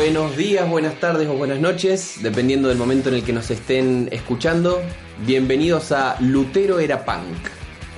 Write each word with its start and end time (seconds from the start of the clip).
Buenos 0.00 0.34
días, 0.34 0.66
buenas 0.66 0.94
tardes 0.94 1.28
o 1.28 1.34
buenas 1.34 1.60
noches, 1.60 2.20
dependiendo 2.22 2.70
del 2.70 2.78
momento 2.78 3.10
en 3.10 3.16
el 3.16 3.22
que 3.22 3.34
nos 3.34 3.50
estén 3.50 4.08
escuchando. 4.10 4.80
Bienvenidos 5.26 5.92
a 5.92 6.16
Lutero 6.20 6.80
era 6.80 7.04
punk. 7.04 7.36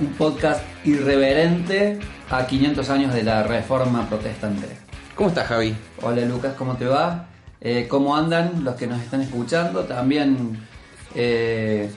un 0.01 0.07
podcast 0.15 0.61
irreverente 0.83 1.99
a 2.29 2.45
500 2.45 2.89
años 2.89 3.13
de 3.13 3.23
la 3.23 3.43
reforma 3.43 4.09
protestante. 4.09 4.67
¿Cómo 5.15 5.29
estás, 5.29 5.47
Javi? 5.47 5.73
Hola 6.01 6.25
Lucas, 6.25 6.55
¿cómo 6.57 6.75
te 6.75 6.87
va? 6.87 7.29
Eh, 7.61 7.87
¿Cómo 7.87 8.17
andan 8.17 8.65
los 8.65 8.75
que 8.75 8.85
nos 8.85 9.01
están 9.01 9.21
escuchando? 9.21 9.85
También 9.85 10.59
eh, 11.15 11.89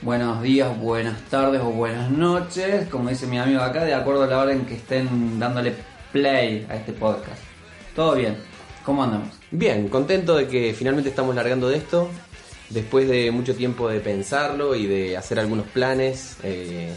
buenos 0.00 0.42
días, 0.42 0.74
buenas 0.80 1.20
tardes 1.24 1.60
o 1.60 1.66
buenas 1.66 2.10
noches, 2.10 2.88
como 2.88 3.10
dice 3.10 3.26
mi 3.26 3.38
amigo 3.38 3.60
acá, 3.60 3.84
de 3.84 3.92
acuerdo 3.92 4.22
a 4.22 4.26
la 4.26 4.38
hora 4.38 4.52
en 4.52 4.64
que 4.64 4.76
estén 4.76 5.38
dándole 5.38 5.74
play 6.12 6.66
a 6.70 6.76
este 6.76 6.94
podcast. 6.94 7.42
¿Todo 7.94 8.14
bien? 8.14 8.47
¿Cómo 8.88 9.02
andamos? 9.04 9.28
Bien, 9.50 9.86
contento 9.90 10.34
de 10.34 10.48
que 10.48 10.72
finalmente 10.72 11.10
estamos 11.10 11.34
largando 11.34 11.68
de 11.68 11.76
esto. 11.76 12.08
Después 12.70 13.06
de 13.06 13.30
mucho 13.30 13.54
tiempo 13.54 13.86
de 13.86 14.00
pensarlo 14.00 14.74
y 14.74 14.86
de 14.86 15.14
hacer 15.14 15.38
algunos 15.38 15.66
planes, 15.66 16.38
eh, 16.42 16.94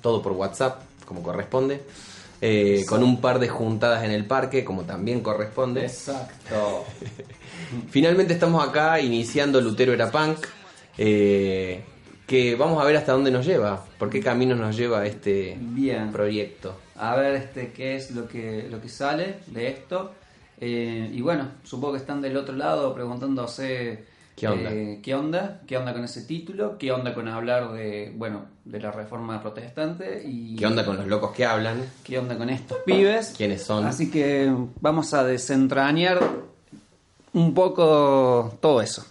todo 0.00 0.22
por 0.22 0.30
WhatsApp, 0.30 0.82
como 1.04 1.24
corresponde. 1.24 1.82
eh, 2.40 2.84
con 2.88 3.02
un 3.02 3.20
par 3.20 3.40
de 3.40 3.48
juntadas 3.48 4.04
en 4.04 4.12
el 4.12 4.26
parque, 4.26 4.64
como 4.64 4.82
también 4.84 5.22
corresponde. 5.22 5.80
Exacto. 5.86 6.84
Finalmente 7.90 8.32
estamos 8.34 8.64
acá 8.64 9.00
iniciando 9.00 9.60
Lutero 9.60 9.92
era 9.92 10.12
punk. 10.12 10.38
eh, 10.98 11.82
que 12.28 12.54
vamos 12.54 12.80
a 12.80 12.84
ver 12.86 12.96
hasta 12.96 13.10
dónde 13.10 13.32
nos 13.32 13.44
lleva, 13.44 13.84
por 13.98 14.08
qué 14.08 14.20
camino 14.20 14.54
nos 14.54 14.76
lleva 14.76 15.04
este 15.04 15.56
Bien. 15.60 16.12
proyecto. 16.12 16.76
A 16.94 17.16
ver 17.16 17.34
este 17.34 17.72
qué 17.72 17.96
es 17.96 18.12
lo 18.12 18.28
que, 18.28 18.68
lo 18.70 18.80
que 18.80 18.88
sale 18.88 19.40
de 19.48 19.66
esto. 19.68 20.12
Eh, 20.60 21.10
y 21.12 21.20
bueno, 21.20 21.48
supongo 21.62 21.94
que 21.94 21.98
están 21.98 22.20
del 22.22 22.36
otro 22.36 22.54
lado 22.54 22.94
preguntándose 22.94 24.04
¿Qué 24.36 24.48
onda? 24.48 24.72
eh, 24.72 25.00
¿qué 25.02 25.14
onda? 25.14 25.60
¿Qué 25.66 25.76
onda 25.76 25.92
con 25.92 26.04
ese 26.04 26.22
título? 26.22 26.76
¿Qué 26.76 26.90
onda 26.90 27.14
con 27.14 27.28
hablar 27.28 27.72
de, 27.72 28.12
bueno, 28.16 28.46
de 28.64 28.80
la 28.80 28.90
reforma 28.90 29.40
protestante? 29.40 30.22
Y 30.26 30.56
¿Qué 30.56 30.66
onda 30.66 30.84
con 30.84 30.96
los 30.96 31.06
locos 31.06 31.32
que 31.32 31.44
hablan? 31.44 31.84
¿Qué 32.02 32.18
onda 32.18 32.36
con 32.36 32.50
estos 32.50 32.78
pibes? 32.84 33.34
¿Quiénes 33.36 33.62
son? 33.62 33.84
Así 33.86 34.10
que 34.10 34.52
vamos 34.80 35.14
a 35.14 35.24
desentrañar 35.24 36.20
un 37.32 37.54
poco 37.54 38.56
todo 38.60 38.80
eso. 38.80 39.04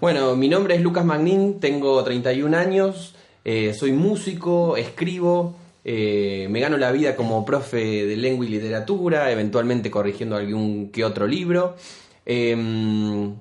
Bueno, 0.00 0.34
mi 0.36 0.48
nombre 0.48 0.74
es 0.74 0.80
Lucas 0.80 1.04
Magnin, 1.04 1.60
tengo 1.60 2.02
31 2.02 2.56
años, 2.56 3.14
eh, 3.44 3.74
soy 3.74 3.92
músico, 3.92 4.76
escribo, 4.76 5.56
eh, 5.84 6.46
me 6.50 6.60
gano 6.60 6.76
la 6.76 6.92
vida 6.92 7.16
como 7.16 7.44
profe 7.44 8.06
de 8.06 8.16
lengua 8.16 8.46
y 8.46 8.48
literatura, 8.48 9.30
eventualmente 9.30 9.90
corrigiendo 9.90 10.36
algún 10.36 10.90
que 10.90 11.04
otro 11.04 11.26
libro. 11.26 11.76
Em, 12.24 13.34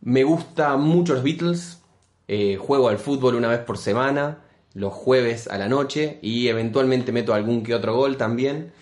me 0.00 0.24
gustan 0.24 0.80
mucho 0.82 1.14
los 1.14 1.22
Beatles, 1.22 1.80
eh, 2.28 2.56
juego 2.56 2.88
al 2.88 2.98
fútbol 2.98 3.34
una 3.34 3.48
vez 3.48 3.60
por 3.60 3.78
semana, 3.78 4.38
los 4.74 4.92
jueves 4.92 5.48
a 5.48 5.58
la 5.58 5.68
noche 5.68 6.18
y 6.22 6.48
eventualmente 6.48 7.10
meto 7.12 7.34
algún 7.34 7.62
que 7.62 7.74
otro 7.74 7.96
gol 7.96 8.16
también. 8.16 8.72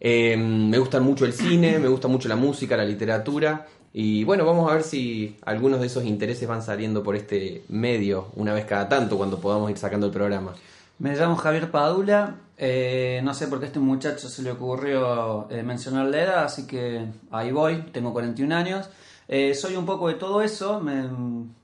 Eh, 0.00 0.36
me 0.36 0.78
gusta 0.78 1.00
mucho 1.00 1.26
el 1.26 1.34
cine, 1.34 1.78
me 1.78 1.88
gusta 1.88 2.08
mucho 2.08 2.28
la 2.28 2.36
música, 2.36 2.76
la 2.76 2.84
literatura. 2.84 3.66
Y 3.92 4.24
bueno, 4.24 4.46
vamos 4.46 4.70
a 4.70 4.74
ver 4.74 4.84
si 4.84 5.36
algunos 5.42 5.80
de 5.80 5.88
esos 5.88 6.04
intereses 6.04 6.48
van 6.48 6.62
saliendo 6.62 7.02
por 7.02 7.16
este 7.16 7.64
medio 7.68 8.28
una 8.36 8.54
vez 8.54 8.64
cada 8.64 8.88
tanto 8.88 9.16
cuando 9.18 9.40
podamos 9.40 9.70
ir 9.70 9.76
sacando 9.76 10.06
el 10.06 10.12
programa. 10.12 10.54
Me 11.00 11.16
llamo 11.16 11.34
Javier 11.34 11.70
Padula, 11.70 12.36
eh, 12.58 13.22
no 13.24 13.32
sé 13.32 13.48
por 13.48 13.58
qué 13.58 13.64
a 13.64 13.68
este 13.68 13.80
muchacho 13.80 14.28
se 14.28 14.42
le 14.42 14.50
ocurrió 14.50 15.50
eh, 15.50 15.62
mencionar 15.62 16.04
la 16.08 16.22
edad, 16.22 16.44
así 16.44 16.66
que 16.66 17.06
ahí 17.30 17.50
voy, 17.52 17.84
tengo 17.90 18.12
41 18.12 18.54
años. 18.54 18.90
Eh, 19.26 19.54
soy 19.54 19.76
un 19.76 19.86
poco 19.86 20.08
de 20.08 20.14
todo 20.14 20.42
eso, 20.42 20.78
me, 20.78 21.08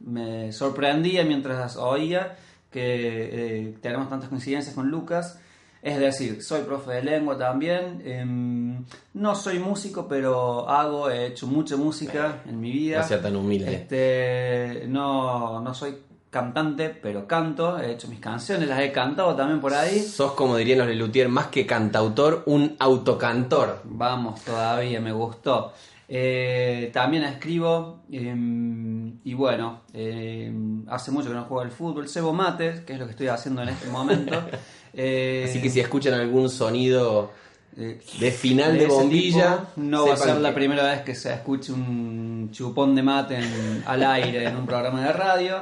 me 0.00 0.52
sorprendía 0.52 1.22
mientras 1.24 1.76
oía 1.76 2.38
que 2.70 2.78
eh, 2.80 3.74
tenemos 3.82 4.08
tantas 4.08 4.30
coincidencias 4.30 4.74
con 4.74 4.88
Lucas. 4.88 5.38
Es 5.82 5.98
decir, 5.98 6.42
soy 6.42 6.62
profe 6.62 6.92
de 6.92 7.02
lengua 7.02 7.36
también, 7.36 8.02
em, 8.06 8.84
no 9.12 9.34
soy 9.34 9.58
músico, 9.58 10.08
pero 10.08 10.66
hago, 10.66 11.10
he 11.10 11.26
hecho 11.26 11.46
mucha 11.46 11.76
música 11.76 12.42
en 12.46 12.58
mi 12.58 12.72
vida. 12.72 13.00
No 13.00 13.06
sea 13.06 13.20
tan 13.20 13.36
humilde. 13.36 13.74
Este, 13.74 14.86
no, 14.88 15.60
no 15.60 15.74
soy 15.74 16.05
cantante, 16.40 16.90
pero 16.90 17.26
canto, 17.26 17.78
he 17.78 17.92
hecho 17.92 18.08
mis 18.08 18.20
canciones, 18.20 18.68
las 18.68 18.80
he 18.80 18.92
cantado 18.92 19.34
también 19.34 19.60
por 19.60 19.72
ahí. 19.72 20.00
Sos, 20.00 20.32
como 20.32 20.56
dirían 20.56 20.78
los 20.80 20.88
Lelutier, 20.88 21.28
más 21.28 21.46
que 21.46 21.64
cantautor, 21.64 22.42
un 22.46 22.76
autocantor. 22.78 23.80
Vamos, 23.84 24.42
todavía 24.44 25.00
me 25.00 25.12
gustó. 25.12 25.72
Eh, 26.08 26.90
también 26.92 27.24
escribo 27.24 28.00
em, 28.12 29.18
y 29.24 29.34
bueno, 29.34 29.80
em, 29.92 30.84
hace 30.88 31.10
mucho 31.10 31.28
que 31.28 31.34
no 31.34 31.44
juego 31.44 31.62
al 31.62 31.70
fútbol. 31.70 32.08
Cebo 32.08 32.32
mates, 32.32 32.80
que 32.80 32.92
es 32.92 32.98
lo 32.98 33.06
que 33.06 33.12
estoy 33.12 33.28
haciendo 33.28 33.62
en 33.62 33.70
este 33.70 33.88
momento. 33.88 34.40
Eh, 34.98 35.44
Así 35.46 35.60
que 35.60 35.68
si 35.68 35.78
escuchan 35.78 36.14
algún 36.14 36.48
sonido 36.48 37.30
eh, 37.76 38.00
de 38.18 38.30
final 38.30 38.78
de, 38.78 38.86
bombilla, 38.86 39.58
tipo, 39.58 39.70
no 39.76 40.06
va 40.06 40.14
a 40.14 40.16
ser 40.16 40.38
la 40.40 40.48
que- 40.48 40.54
primera 40.54 40.84
vez 40.84 41.02
que 41.02 41.14
se 41.14 41.34
escuche 41.34 41.70
un 41.70 42.48
chupón 42.50 42.94
de 42.94 43.02
mate 43.02 43.36
en- 43.36 43.84
al 43.86 44.02
aire 44.02 44.44
en 44.48 44.56
un 44.56 44.64
programa 44.64 45.02
de 45.04 45.12
radio. 45.12 45.56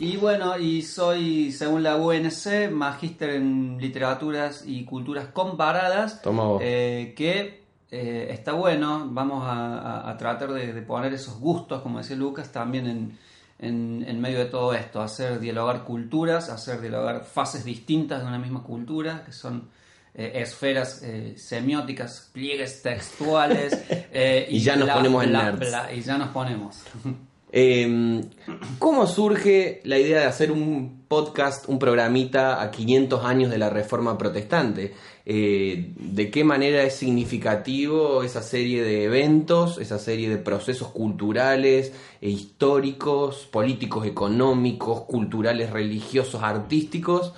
Y 0.00 0.16
bueno, 0.16 0.56
y 0.58 0.82
soy, 0.82 1.50
según 1.52 1.82
la 1.82 1.96
UNC, 1.96 2.70
magíster 2.70 3.30
en 3.30 3.78
literaturas 3.80 4.62
y 4.66 4.84
culturas 4.84 5.26
comparadas. 5.32 6.22
Toma 6.22 6.44
vos. 6.44 6.60
eh, 6.64 7.14
que 7.16 7.64
eh, 7.90 8.28
está 8.30 8.52
bueno, 8.52 9.08
vamos 9.10 9.44
a, 9.46 10.14
tratar 10.18 10.52
de, 10.52 10.72
de 10.72 10.82
poner 10.82 11.12
esos 11.14 11.38
gustos, 11.40 11.82
como 11.82 11.98
decía 11.98 12.16
Lucas, 12.16 12.52
también 12.52 12.86
en, 12.86 13.18
en- 13.58 14.04
en 14.06 14.20
medio 14.20 14.38
de 14.38 14.44
todo 14.46 14.72
esto, 14.74 15.00
hacer 15.00 15.40
dialogar 15.40 15.82
culturas, 15.84 16.48
hacer 16.50 16.80
dialogar 16.80 17.24
fases 17.24 17.64
distintas 17.64 18.20
de 18.22 18.26
una 18.28 18.38
misma 18.38 18.62
cultura, 18.62 19.24
que 19.24 19.32
son 19.32 19.68
eh, 20.14 20.32
esferas 20.36 21.02
eh, 21.02 21.34
semióticas, 21.36 22.30
pliegues 22.32 22.82
textuales. 22.82 23.76
eh, 24.12 24.46
Y 24.50 24.60
ya 24.60 24.76
nos 24.76 24.90
ponemos 24.90 25.24
en 25.24 25.32
nerds. 25.32 25.72
y 25.96 26.00
ya 26.02 26.18
nos 26.18 26.28
ponemos. 26.28 26.82
Eh, 27.50 28.20
¿Cómo 28.78 29.06
surge 29.06 29.80
la 29.84 29.98
idea 29.98 30.20
de 30.20 30.26
hacer 30.26 30.52
un 30.52 31.04
podcast, 31.08 31.68
un 31.68 31.78
programita 31.78 32.62
a 32.62 32.70
500 32.70 33.24
años 33.24 33.50
de 33.50 33.58
la 33.58 33.70
Reforma 33.70 34.18
Protestante? 34.18 34.94
Eh, 35.24 35.92
¿De 35.96 36.30
qué 36.30 36.44
manera 36.44 36.82
es 36.82 36.94
significativo 36.94 38.22
esa 38.22 38.42
serie 38.42 38.82
de 38.82 39.04
eventos, 39.04 39.78
esa 39.78 39.98
serie 39.98 40.28
de 40.28 40.36
procesos 40.36 40.88
culturales, 40.88 41.92
e 42.20 42.28
históricos, 42.28 43.48
políticos, 43.50 44.06
económicos, 44.06 45.02
culturales, 45.02 45.70
religiosos, 45.70 46.42
artísticos, 46.42 47.32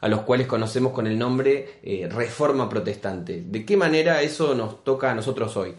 a 0.00 0.08
los 0.08 0.20
cuales 0.22 0.46
conocemos 0.46 0.92
con 0.92 1.06
el 1.06 1.18
nombre 1.18 1.80
eh, 1.82 2.08
Reforma 2.10 2.68
Protestante? 2.68 3.42
¿De 3.46 3.64
qué 3.64 3.76
manera 3.76 4.20
eso 4.20 4.54
nos 4.54 4.84
toca 4.84 5.10
a 5.10 5.14
nosotros 5.14 5.56
hoy? 5.56 5.74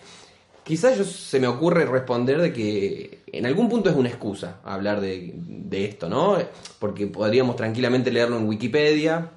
Quizás 0.66 0.98
yo 0.98 1.04
se 1.04 1.40
me 1.40 1.46
ocurre 1.46 1.86
responder 1.86 2.42
de 2.42 2.52
que 2.52 3.20
en 3.28 3.46
algún 3.46 3.70
punto 3.70 3.88
es 3.92 3.96
una 3.96 4.10
excusa 4.10 4.62
hablar 4.64 5.00
de, 5.00 5.36
esto, 5.72 6.10
¿no? 6.10 6.40
Porque 6.80 7.06
podríamos 7.06 7.56
tranquilamente 7.56 8.12
leerlo 8.12 8.38
en 8.38 8.48
Wikipedia 8.48 9.30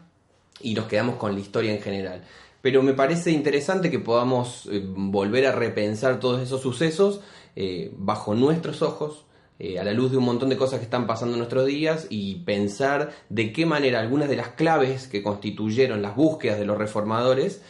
y 0.62 0.72
nos 0.72 0.86
quedamos 0.86 1.16
con 1.16 1.34
la 1.34 1.40
historia 1.40 1.70
en 1.70 1.82
general. 1.82 2.24
Pero 2.62 2.82
me 2.82 2.94
parece 2.94 3.30
interesante 3.30 3.90
que 3.90 3.98
podamos 3.98 4.70
eh, 4.72 4.82
volver 4.82 5.46
a 5.46 5.52
repensar 5.52 6.18
todos 6.18 6.40
esos 6.40 6.62
sucesos 6.62 7.20
eh, 7.56 7.92
bajo 7.94 8.34
nuestros 8.34 8.80
ojos, 8.80 9.26
eh, 9.58 9.78
a 9.78 9.84
la 9.84 9.92
luz 9.92 10.10
de 10.10 10.16
un 10.16 10.24
montón 10.24 10.48
de 10.48 10.56
cosas 10.56 10.78
que 10.78 10.86
están 10.86 11.06
pasando 11.06 11.34
en 11.34 11.40
nuestros 11.40 11.66
días 11.66 12.06
y 12.08 12.36
pensar 12.36 13.12
de 13.28 13.52
qué 13.52 13.66
manera 13.66 14.00
algunas 14.00 14.30
de 14.30 14.36
las 14.36 14.48
claves 14.48 15.06
que 15.06 15.22
constituyeron 15.22 16.00
las 16.00 16.16
búsquedas 16.16 16.58
de 16.58 16.64
los 16.64 16.78
reformadores 16.78 17.60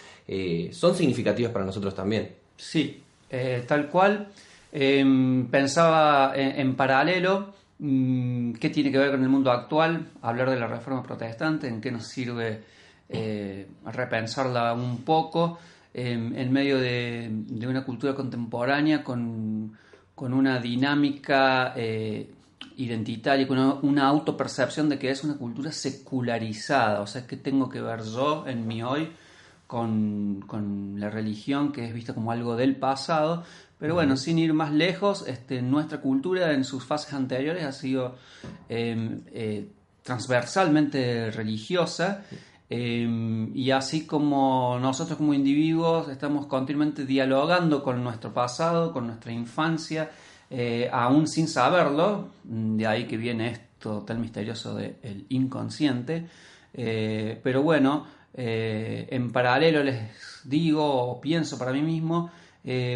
son 0.73 0.95
significativas 0.95 1.53
para 1.53 1.65
nosotros 1.65 1.95
también. 1.95 2.37
Sí, 2.59 3.03
eh, 3.31 3.65
tal 3.67 3.89
cual. 3.89 4.29
Em, 4.71 5.47
pensaba 5.47 6.33
en, 6.37 6.77
paralelo 6.77 7.55
mm, 7.79 8.53
qué 8.53 8.69
tiene 8.69 8.93
que 8.93 8.99
ver 8.99 9.11
con 9.11 9.23
el 9.23 9.29
mundo 9.29 9.51
actual, 9.51 10.09
hablar 10.21 10.51
de 10.51 10.61
la 10.61 10.67
reforma 10.67 11.03
protestante, 11.03 11.69
en 11.69 11.81
qué 11.81 11.91
nos 11.91 12.07
sirve 12.07 12.79
repensarla 13.87 14.75
un 14.75 15.03
poco 15.03 15.59
em, 15.95 16.37
en 16.37 16.53
medio 16.53 16.79
de, 16.79 17.31
una 17.67 17.83
cultura 17.83 18.15
contemporánea 18.15 19.03
con 19.03 19.73
con 20.19 20.35
una 20.35 20.59
dinámica 20.59 21.75
eh, 21.77 22.29
identitaria, 22.77 23.47
con 23.47 23.79
una, 23.83 24.09
autopercepción 24.09 24.89
de 24.89 24.99
que 24.99 25.11
es 25.11 25.23
una 25.23 25.37
cultura 25.37 25.71
secularizada, 25.71 27.03
o 27.03 27.07
sea, 27.07 27.25
que 27.25 27.37
tengo 27.37 27.69
que 27.69 27.81
ver 27.81 28.03
yo 28.03 28.45
en 28.49 28.67
mi 28.67 28.83
hoy 28.83 29.11
con, 29.69 30.97
la 30.99 31.09
religión 31.09 31.71
que 31.71 31.85
es 31.85 31.95
vista 31.95 32.15
como 32.15 32.33
algo 32.33 32.57
del 32.57 32.75
pasado, 32.75 33.45
pero 33.79 33.95
bueno, 33.95 34.17
sin 34.17 34.41
ir 34.41 34.53
más 34.53 34.73
lejos, 34.73 35.25
este, 35.29 35.63
nuestra 35.63 36.01
cultura 36.01 36.53
en 36.53 36.65
sus 36.65 36.85
fases 36.85 37.13
anteriores 37.13 37.65
ha 37.65 37.71
sido 37.71 38.17
em, 38.69 39.21
eh, 39.33 39.69
transversalmente 40.03 41.31
religiosa 41.31 42.25
Em, 42.71 43.57
y 43.57 43.71
así 43.71 44.07
como 44.07 44.79
nosotros 44.79 45.17
como 45.17 45.33
individuos 45.33 46.09
estamos 46.09 46.47
continuamente 46.47 47.07
dialogando 47.07 47.83
con 47.83 48.05
nuestro 48.05 48.35
pasado, 48.35 48.93
con 48.93 49.07
nuestra 49.07 49.33
infancia, 49.33 50.11
eh, 50.51 50.89
aún 50.93 51.27
sin 51.27 51.49
saberlo, 51.49 52.29
de 52.45 52.87
ahí 52.87 53.07
que 53.07 53.17
viene 53.17 53.49
esto 53.53 54.03
tan 54.03 54.21
misterioso 54.21 54.75
del 54.75 55.25
inconsciente, 55.31 56.27
eh, 56.75 57.41
pero 57.43 57.63
bueno, 57.63 58.07
eh, 58.39 59.07
en 59.11 59.31
paralelo 59.31 59.85
les 59.85 59.99
digo 60.45 60.85
o 60.85 61.21
pienso 61.21 61.59
para 61.59 61.73
mí 61.73 61.83
mismo, 61.83 62.31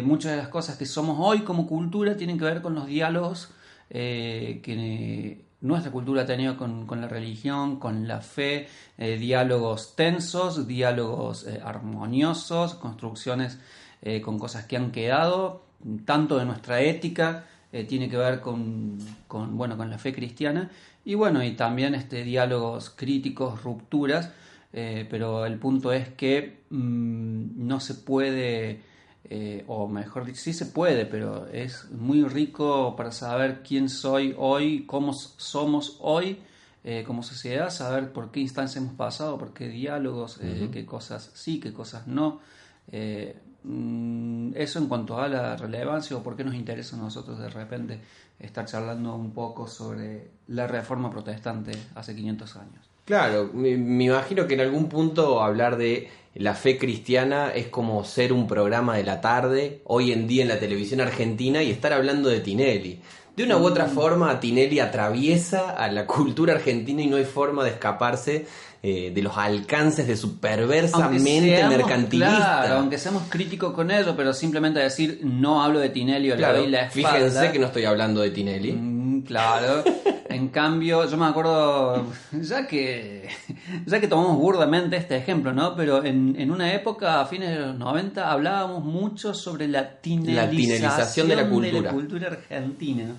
muchas 0.03 0.31
de 0.31 0.37
las 0.37 0.47
cosas 0.47 0.77
que 0.77 0.85
somos 0.85 1.17
hoy 1.19 1.41
como 1.41 1.65
cultura 1.67 2.15
tienen 2.15 2.37
que 2.37 2.45
ver 2.45 2.61
con 2.61 2.75
los 2.75 2.85
diálogos 2.85 3.49
que 3.89 5.43
nuestra 5.63 5.93
cultura 5.93 6.23
ha 6.23 6.25
tenido 6.25 6.57
con, 6.57 6.85
la 6.99 7.07
religión, 7.07 7.79
con 7.79 8.05
la 8.05 8.19
fe, 8.19 8.67
eh, 8.97 9.17
diálogos 9.17 9.95
tensos, 9.95 10.67
diálogos 10.67 11.47
eh, 11.47 11.61
armoniosos, 11.63 12.75
construcciones 12.75 13.59
eh, 14.01 14.19
con 14.19 14.37
cosas 14.37 14.65
que 14.65 14.75
han 14.75 14.91
quedado, 14.91 15.63
tanto 16.05 16.37
de 16.37 16.45
nuestra 16.45 16.81
ética, 16.81 17.45
tiene 17.87 18.07
que 18.07 18.17
ver 18.17 18.39
con, 18.39 18.99
bueno, 19.27 19.75
con 19.77 19.89
la 19.89 19.97
fe 19.97 20.13
cristiana, 20.13 20.69
y 21.03 21.15
bueno, 21.15 21.43
y 21.43 21.53
también 21.53 21.95
este, 21.95 22.23
diálogos 22.23 22.91
críticos, 22.91 23.63
rupturas, 23.63 24.29
pero 24.73 25.45
el 25.45 25.59
punto 25.59 25.93
es 25.93 26.09
que 26.09 26.63
mm, 26.69 27.67
no 27.67 27.79
se 27.79 27.93
puede 27.93 28.81
eh, 29.29 29.63
o 29.67 29.87
mejor 29.87 30.25
dicho, 30.25 30.41
sí 30.41 30.53
se 30.53 30.65
puede, 30.65 31.05
pero 31.05 31.47
es 31.47 31.89
muy 31.91 32.23
rico 32.23 32.95
para 32.95 33.11
saber 33.11 33.63
quién 33.63 33.87
soy 33.87 34.35
hoy, 34.37 34.85
cómo 34.85 35.13
somos 35.13 35.97
hoy 36.01 36.39
eh, 36.83 37.03
como 37.07 37.23
sociedad, 37.23 37.69
saber 37.69 38.11
por 38.11 38.31
qué 38.31 38.41
instancias 38.41 38.83
hemos 38.83 38.95
pasado, 38.95 39.37
por 39.37 39.53
qué 39.53 39.69
diálogos, 39.69 40.39
eh, 40.41 40.69
qué 40.71 40.85
cosas 40.85 41.31
sí, 41.33 41.59
qué 41.59 41.71
cosas 41.71 42.05
no. 42.05 42.41
Mm, 43.63 44.51
eso 44.55 44.79
en 44.79 44.87
cuanto 44.87 45.17
a 45.17 45.29
la 45.29 45.55
relevancia 45.55 46.17
o 46.17 46.21
por 46.21 46.35
qué 46.35 46.43
nos 46.43 46.55
interesa 46.55 46.97
a 46.97 46.99
nosotros 46.99 47.39
de 47.39 47.49
repente 47.49 48.01
estar 48.37 48.65
charlando 48.65 49.15
un 49.15 49.31
poco 49.31 49.67
sobre 49.67 50.31
la 50.47 50.67
reforma 50.67 51.09
protestante 51.09 51.71
hace 51.95 52.13
500 52.13 52.55
años. 52.57 52.92
Claro, 53.05 53.49
me, 53.53 53.69
imagino 53.69 54.47
que 54.47 54.53
en 54.53 54.61
algún 54.61 54.87
punto 54.87 55.41
hablar 55.41 55.77
de 55.77 56.09
la 56.35 56.53
fe 56.55 56.77
cristiana 56.77 57.51
es 57.53 57.67
como 57.67 58.03
ser 58.05 58.31
un 58.31 58.47
programa 58.47 58.95
de 58.95 59.03
la 59.03 59.21
tarde, 59.21 59.81
hoy 59.85 60.11
en 60.11 60.27
día 60.27 60.43
en 60.43 60.47
la 60.47 60.59
televisión 60.59 61.01
argentina, 61.01 61.61
y 61.61 61.69
estar 61.69 61.93
hablando 61.93 62.29
de 62.29 62.39
Tinelli. 62.39 62.99
De 63.35 63.43
una 63.43 63.57
u 63.57 63.65
otra 63.65 63.87
mm. 63.87 63.89
forma, 63.89 64.39
Tinelli 64.39 64.79
atraviesa 64.79 65.71
a 65.71 65.91
la 65.91 66.05
cultura 66.05 66.53
argentina 66.53 67.01
y 67.01 67.07
no 67.07 67.17
hay 67.17 67.25
forma 67.25 67.63
de 67.63 67.71
escaparse 67.71 68.45
eh, 68.85 69.11
de 69.13 69.21
los 69.21 69.37
alcances 69.37 70.07
de 70.07 70.15
su 70.15 70.39
perversa 70.39 71.09
mente 71.09 71.65
mercantilista. 71.67 72.35
Claro, 72.35 72.75
aunque 72.79 72.97
seamos 72.97 73.23
críticos 73.29 73.73
con 73.73 73.91
ello, 73.91 74.15
pero 74.15 74.33
simplemente 74.33 74.79
decir 74.79 75.21
no 75.23 75.63
hablo 75.63 75.79
de 75.79 75.89
Tinelli 75.89 76.31
o 76.31 76.35
le 76.35 76.45
doy 76.45 76.67
la 76.67 76.85
espalda. 76.87 77.13
Fíjense 77.13 77.51
que 77.51 77.59
no 77.59 77.67
estoy 77.67 77.85
hablando 77.85 78.21
de 78.21 78.31
Tinelli. 78.31 78.73
Mm, 78.73 79.21
claro. 79.21 79.83
En 80.33 80.47
cambio, 80.49 81.07
yo 81.07 81.17
me 81.17 81.25
acuerdo, 81.25 82.05
ya 82.31 82.65
que, 82.67 83.29
ya 83.85 83.99
que 83.99 84.07
tomamos 84.07 84.37
burdamente 84.37 84.97
este 84.97 85.15
ejemplo, 85.15 85.53
¿no? 85.53 85.75
Pero 85.75 86.03
en, 86.03 86.49
una 86.49 86.73
época, 86.73 87.21
a 87.21 87.25
fines 87.25 87.51
de 87.51 87.59
los 87.59 87.77
90, 87.77 88.31
hablábamos 88.31 88.83
mucho 88.83 89.33
sobre 89.33 89.67
la 89.67 89.99
tinelización, 90.01 91.27
de, 91.27 91.35
la 91.35 91.47
cultura. 91.47 92.27
argentina. 92.27 93.15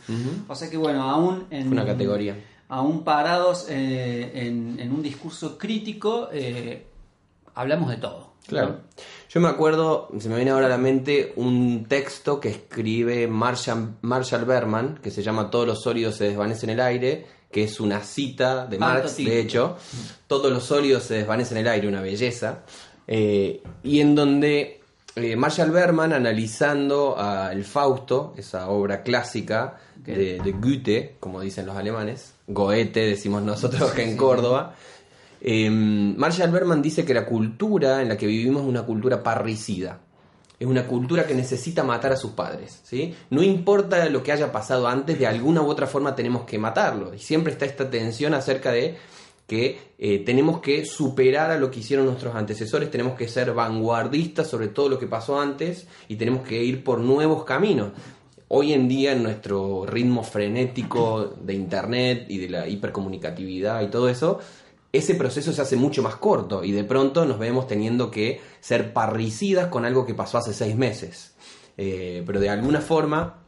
O 0.49 0.55
sea 0.55 0.69
que, 0.69 0.77
bueno, 0.77 1.03
aún 1.03 1.47
en... 1.51 1.69
una 1.69 1.87
categoría. 1.87 2.37
Aún 2.69 3.05
parados 3.05 3.67
eh, 3.69 4.33
en, 4.35 4.93
un 4.93 5.03
discurso 5.03 5.57
crítico, 5.57 6.29
eh, 6.33 6.87
hablamos 7.55 7.91
de 7.91 7.97
todo. 7.99 8.35
Claro. 8.47 8.81
Yo 9.35 9.41
me 9.41 9.49
acuerdo, 9.49 10.11
se 10.17 10.29
me 10.29 10.37
viene 10.37 10.53
ahora 10.53 10.67
a 10.67 10.69
la 10.69 10.79
mente 10.79 11.33
un 11.35 11.87
texto 11.89 12.39
que 12.39 12.51
escribe 12.51 13.27
Marshall, 13.27 13.97
Marshall 14.03 14.45
Berman, 14.45 15.01
que 15.03 15.11
se 15.11 15.25
llama 15.25 15.51
Todos 15.51 15.67
los 15.67 15.83
sólidos 15.83 16.15
se 16.15 16.27
desvanecen 16.27 16.71
en 16.71 16.79
el 16.79 16.81
aire, 16.81 17.27
que 17.51 17.65
es 17.65 17.81
una 17.81 18.01
cita 18.03 18.65
de 18.65 18.79
Marx, 18.79 19.17
de 19.17 19.41
hecho. 19.41 19.77
Todos 20.29 20.53
los 20.53 20.63
sólidos 20.63 21.03
se 21.03 21.15
desvanecen 21.15 21.57
en 21.57 21.67
el 21.67 21.73
aire, 21.73 21.89
una 21.89 22.01
belleza. 22.01 22.61
Eh, 23.09 23.61
y 23.83 23.99
en 23.99 24.15
donde 24.15 24.81
eh, 25.17 25.35
Marshall 25.35 25.73
Berman, 25.73 26.13
analizando 26.13 27.17
a 27.19 27.51
El 27.51 27.65
Fausto, 27.65 28.35
esa 28.37 28.69
obra 28.69 29.03
clásica 29.03 29.81
de, 29.97 30.39
de 30.39 30.53
Goethe, 30.53 31.17
como 31.19 31.41
dicen 31.41 31.67
los 31.67 31.77
alemanes, 31.77 32.35
Goethe 32.47 33.01
decimos 33.01 33.43
nosotros 33.43 33.91
que 33.91 34.05
en 34.05 34.17
Córdoba, 34.17 34.77
Em, 35.47 36.17
Marshall 36.17 36.51
Berman 36.51 36.81
dice 36.81 37.05
que 37.05 37.13
la 37.13 37.27
cultura 37.27 38.01
en 38.01 38.09
la 38.09 38.17
que 38.17 38.27
vivimos 38.27 38.63
es 38.63 38.69
una 38.69 38.85
cultura 38.85 39.23
parricida. 39.23 40.01
Es 40.59 40.67
una 40.67 40.87
cultura 40.87 41.27
que 41.27 41.35
necesita 41.35 41.85
matar 41.85 42.13
a 42.13 42.17
sus 42.17 42.31
padres. 42.31 42.81
¿sí? 42.83 43.15
No 43.29 43.43
importa 43.43 44.09
lo 44.09 44.23
que 44.23 44.33
haya 44.33 44.51
pasado 44.51 44.89
antes, 44.89 45.19
de 45.19 45.27
alguna 45.27 45.61
u 45.61 45.67
otra 45.67 45.87
forma 45.87 46.15
tenemos 46.15 46.45
que 46.45 46.59
matarlo. 46.59 47.13
Y 47.13 47.19
siempre 47.19 47.53
está 47.53 47.67
esta 47.67 47.91
tensión 47.91 48.33
acerca 48.33 48.73
de 48.73 48.97
que 49.47 49.79
eh, 49.99 50.21
tenemos 50.25 50.63
que 50.63 50.87
superar 50.87 51.51
a 51.51 51.59
lo 51.59 51.71
que 51.71 51.81
hicieron 51.81 52.07
nuestros 52.07 52.35
antecesores, 52.35 52.91
tenemos 52.91 53.15
que 53.15 53.29
ser 53.29 53.53
vanguardistas 53.53 54.49
sobre 54.49 54.69
todo 54.69 54.89
lo 54.89 54.99
que 54.99 55.07
pasó 55.07 55.39
antes 55.39 55.87
y 56.09 56.17
tenemos 56.17 56.47
que 56.47 56.65
ir 56.65 56.83
por 56.83 57.01
nuevos 57.01 57.45
caminos. 57.45 57.91
Hoy 58.49 58.73
en 58.73 58.89
día 58.89 59.13
en 59.13 59.23
nuestro 59.23 59.85
ritmo 59.85 60.23
frenético 60.23 61.35
de 61.43 61.53
internet 61.53 62.25
y 62.29 62.39
de 62.39 62.49
la 62.49 62.67
hipercomunicatividad 62.67 63.83
y 63.83 63.89
todo 63.89 64.09
eso, 64.09 64.41
ese 64.95 65.17
proceso 65.17 65.53
se 65.53 65.61
hace 65.61 65.75
mucho 65.75 66.03
más 66.03 66.15
corto 66.17 66.63
y 66.63 66.71
de 66.71 66.85
pronto 66.85 67.25
nos 67.27 67.41
vemos 67.41 67.67
teniendo 67.67 68.13
que 68.13 68.41
ser 68.61 68.93
parricidas 68.93 69.67
con 69.67 69.85
algo 69.85 70.07
que 70.07 70.15
pasó 70.15 70.39
hace 70.39 70.55
seis 70.55 70.77
meses. 70.77 71.35
Eh, 71.77 72.23
pero 72.25 72.39
de 72.39 72.49
alguna 72.49 72.81
forma, 72.81 73.41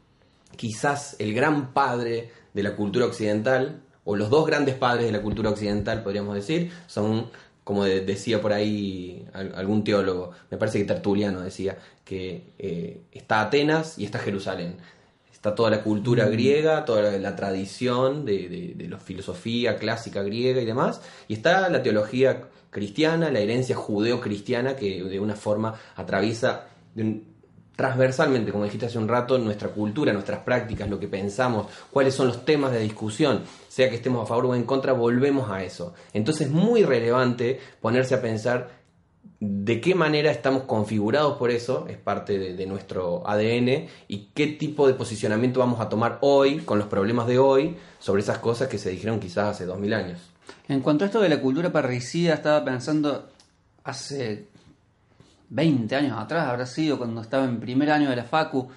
quizás 0.56 1.14
el 1.20 1.32
gran 1.34 1.72
padre 1.72 2.32
de 2.52 2.62
la 2.64 2.74
cultura 2.74 3.06
occidental, 3.06 3.82
o 4.02 4.16
los 4.16 4.28
dos 4.28 4.44
grandes 4.44 4.74
padres 4.74 5.06
de 5.06 5.12
la 5.12 5.22
cultura 5.22 5.50
occidental, 5.50 6.02
podríamos 6.02 6.34
decir, 6.34 6.72
son, 6.88 7.30
como 7.62 7.84
decía 7.84 8.42
por 8.42 8.52
ahí 8.52 9.24
algún 9.32 9.84
teólogo, 9.84 10.32
me 10.50 10.56
parece 10.56 10.78
que 10.78 10.84
Tertuliano 10.84 11.40
decía, 11.40 11.78
que 12.04 12.54
eh, 12.58 13.02
está 13.12 13.40
Atenas 13.40 13.98
y 13.98 14.04
está 14.04 14.18
Jerusalén. 14.18 14.78
Está 15.46 15.54
toda 15.54 15.70
la 15.70 15.80
cultura 15.80 16.26
mm. 16.26 16.30
griega, 16.32 16.84
toda 16.84 17.18
la, 17.18 17.36
tradición 17.36 18.24
de, 18.24 18.74
la 18.90 18.98
filosofía 18.98 19.76
clásica 19.76 20.24
griega 20.24 20.60
y 20.60 20.64
demás. 20.64 21.00
Y 21.28 21.34
está 21.34 21.68
la 21.68 21.84
teología 21.84 22.48
cristiana, 22.68 23.30
la 23.30 23.38
herencia 23.38 23.76
judeo-cristiana 23.76 24.74
que 24.74 25.04
de 25.04 25.20
una 25.20 25.36
forma 25.36 25.72
atraviesa 25.94 26.66
transversalmente, 27.76 28.50
como 28.50 28.64
dijiste 28.64 28.86
hace 28.86 28.98
un 28.98 29.06
rato, 29.06 29.38
nuestra 29.38 29.68
cultura, 29.68 30.12
nuestras 30.12 30.40
prácticas, 30.40 30.90
lo 30.90 30.98
que 30.98 31.06
pensamos, 31.06 31.68
cuáles 31.92 32.16
son 32.16 32.26
los 32.26 32.44
temas 32.44 32.72
de 32.72 32.80
discusión, 32.80 33.42
sea 33.68 33.88
que 33.88 33.96
estemos 33.96 34.24
a 34.24 34.26
favor 34.26 34.46
o 34.46 34.54
en 34.56 34.64
contra, 34.64 34.94
volvemos 34.94 35.48
a 35.48 35.62
eso. 35.62 35.94
Entonces 36.12 36.48
es 36.48 36.52
muy 36.52 36.82
relevante 36.82 37.60
ponerse 37.80 38.16
a 38.16 38.20
pensar 38.20 38.68
de 39.40 39.80
qué 39.80 39.94
manera 39.94 40.30
estamos 40.30 40.62
configurados 40.62 41.36
por 41.36 41.50
eso, 41.50 41.86
es 41.88 41.98
parte 41.98 42.38
de, 42.38 42.66
nuestro 42.66 43.22
ADN, 43.28 43.86
y 44.08 44.30
qué 44.34 44.46
tipo 44.46 44.86
de 44.86 44.94
posicionamiento 44.94 45.60
vamos 45.60 45.80
a 45.80 45.88
tomar 45.88 46.18
hoy, 46.22 46.58
con 46.58 46.78
los 46.78 46.88
problemas 46.88 47.26
de 47.26 47.38
hoy, 47.38 47.76
sobre 47.98 48.22
esas 48.22 48.38
cosas 48.38 48.68
que 48.68 48.78
se 48.78 48.90
dijeron 48.90 49.20
quizás 49.20 49.48
hace 49.48 49.66
dos 49.66 49.78
mil 49.78 49.92
años. 49.92 50.20
En 50.68 50.80
cuanto 50.80 51.04
a 51.04 51.08
esto 51.08 51.20
de 51.20 51.28
la 51.28 51.40
cultura 51.40 51.70
parricida, 51.70 52.34
estaba 52.34 52.64
pensando 52.64 53.28
hace 53.84 54.46
20 55.50 55.94
años 55.94 56.18
atrás, 56.18 56.48
habrá 56.48 56.66
sido 56.66 56.96
cuando 56.96 57.20
estaba 57.20 57.44
en 57.44 57.60
primer 57.60 57.90
año 57.90 58.08
de 58.08 58.16
la 58.16 58.24
FACU, 58.24 58.68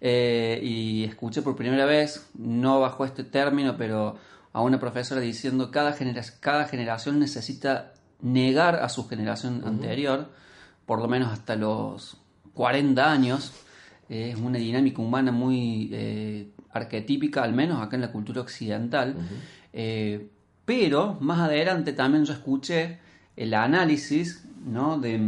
eh, 0.00 0.60
y 0.62 1.04
escuché 1.04 1.42
por 1.42 1.54
primera 1.54 1.84
vez, 1.84 2.26
no 2.36 2.80
bajo 2.80 3.04
este 3.04 3.22
término, 3.24 3.76
pero 3.76 4.16
a 4.52 4.62
una 4.62 4.80
profesora 4.80 5.20
diciendo 5.20 5.70
cada, 5.70 5.92
genera 5.92 6.22
cada 6.40 6.66
generación 6.66 7.18
necesita 7.20 7.92
negar 8.20 8.76
a 8.76 8.88
su 8.88 9.06
generación 9.08 9.62
anterior, 9.64 10.30
por 10.86 11.00
lo 11.00 11.08
menos 11.08 11.32
hasta 11.32 11.56
los 11.56 12.16
40 12.54 13.10
años. 13.10 13.52
es 14.08 14.36
una 14.36 14.58
dinámica 14.58 15.02
humana 15.02 15.32
muy 15.32 15.90
eh, 15.92 16.48
arquetípica, 16.72 17.42
al 17.42 17.52
menos 17.52 17.82
acá 17.82 17.96
en 17.96 18.02
la 18.02 18.12
cultura 18.12 18.40
occidental. 18.40 19.14
Eh, 19.72 20.28
pero 20.64 21.16
más 21.20 21.40
adelante 21.40 21.92
también 21.92 22.24
yo 22.24 22.32
escuché 22.32 22.98
el 23.36 23.54
análisis 23.54 24.44
¿no? 24.66 24.98
de 24.98 25.18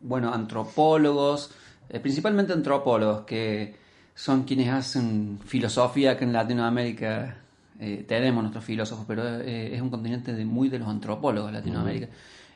bueno, 0.00 0.32
antropólogos, 0.32 1.50
eh, 1.88 2.00
principalmente 2.00 2.52
antropólogos, 2.52 3.24
que 3.24 3.74
son 4.14 4.44
quienes 4.44 4.68
hacen 4.70 5.38
filosofía 5.44 6.16
que 6.16 6.24
en 6.24 6.32
Latinoamérica 6.32 7.36
eh, 7.80 8.04
tenemos 8.06 8.42
nuestros 8.42 8.64
filósofos, 8.64 9.04
pero 9.06 9.40
es 9.40 9.80
un 9.80 9.90
continente 9.90 10.32
de, 10.32 10.44
muy 10.44 10.68
de 10.68 10.78
los 10.78 10.88
antropólogos 10.88 11.50
de 11.50 11.58
Latinoamérica. 11.58 12.08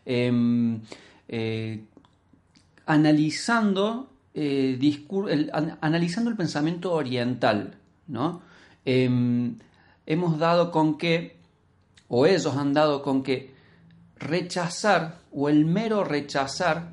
Em, 0.05 0.81
analizando, 2.87 4.11
el, 4.35 5.51
analizando 5.81 6.31
el 6.31 6.37
pensamiento 6.37 6.93
oriental, 6.93 7.77
¿no? 8.09 8.43
Em, 8.85 9.57
hemos 10.07 10.39
dado 10.39 10.71
con 10.71 10.99
que, 10.99 11.39
o 12.09 12.27
ellos 12.27 12.57
han 12.57 12.73
dado 12.73 13.03
con 13.03 13.23
que 13.23 13.55
rechazar 14.21 15.21
o 15.33 15.49
el 15.49 15.65
mero 15.65 16.05
rechazar, 16.05 16.93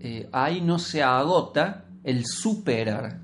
eh, 0.00 0.28
ahí 0.32 0.60
no 0.60 0.78
se 0.78 1.02
agota 1.02 1.84
el 2.02 2.26
superar 2.26 3.20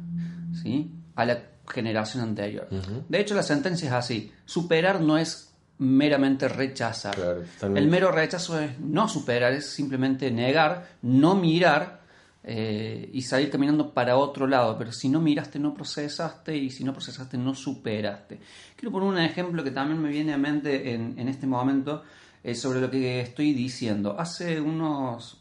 ¿sí? 0.62 0.92
a 1.16 1.24
la 1.24 1.42
generación 1.68 2.22
anterior. 2.22 2.68
De 3.08 3.20
hecho, 3.20 3.34
la 3.34 3.42
sentencia 3.42 3.88
es 3.88 3.94
así. 3.94 4.32
Superar 4.44 5.00
no 5.00 5.18
es 5.18 5.48
meramente 5.78 6.48
rechazar. 6.48 7.16
el 7.62 7.86
mero 7.86 8.10
rechazo 8.10 8.58
es 8.60 8.78
no 8.80 9.08
superar, 9.08 9.52
es 9.52 9.66
simplemente 9.66 10.30
negar, 10.30 10.88
no 11.02 11.34
mirar 11.34 12.00
eh, 12.42 13.10
y 13.12 13.22
salir 13.22 13.50
caminando 13.50 13.92
para 13.92 14.16
otro 14.16 14.46
lado, 14.46 14.76
pero 14.78 14.92
si 14.92 15.08
no 15.08 15.20
miraste 15.20 15.58
no 15.58 15.74
procesaste 15.74 16.56
y 16.56 16.70
si 16.70 16.82
no 16.82 16.92
procesaste 16.92 17.36
no 17.36 17.54
superaste. 17.54 18.40
Quiero 18.74 18.90
poner 18.90 19.08
un 19.08 19.18
ejemplo 19.18 19.62
que 19.62 19.70
también 19.70 20.00
me 20.00 20.08
viene 20.08 20.32
a 20.32 20.38
mente 20.38 20.94
en, 20.94 21.28
este 21.28 21.46
momento 21.46 22.02
eh, 22.42 22.54
sobre 22.54 22.80
lo 22.80 22.90
que 22.90 23.20
estoy 23.20 23.52
diciendo. 23.52 24.16
Hace 24.18 24.60
unos 24.60 25.40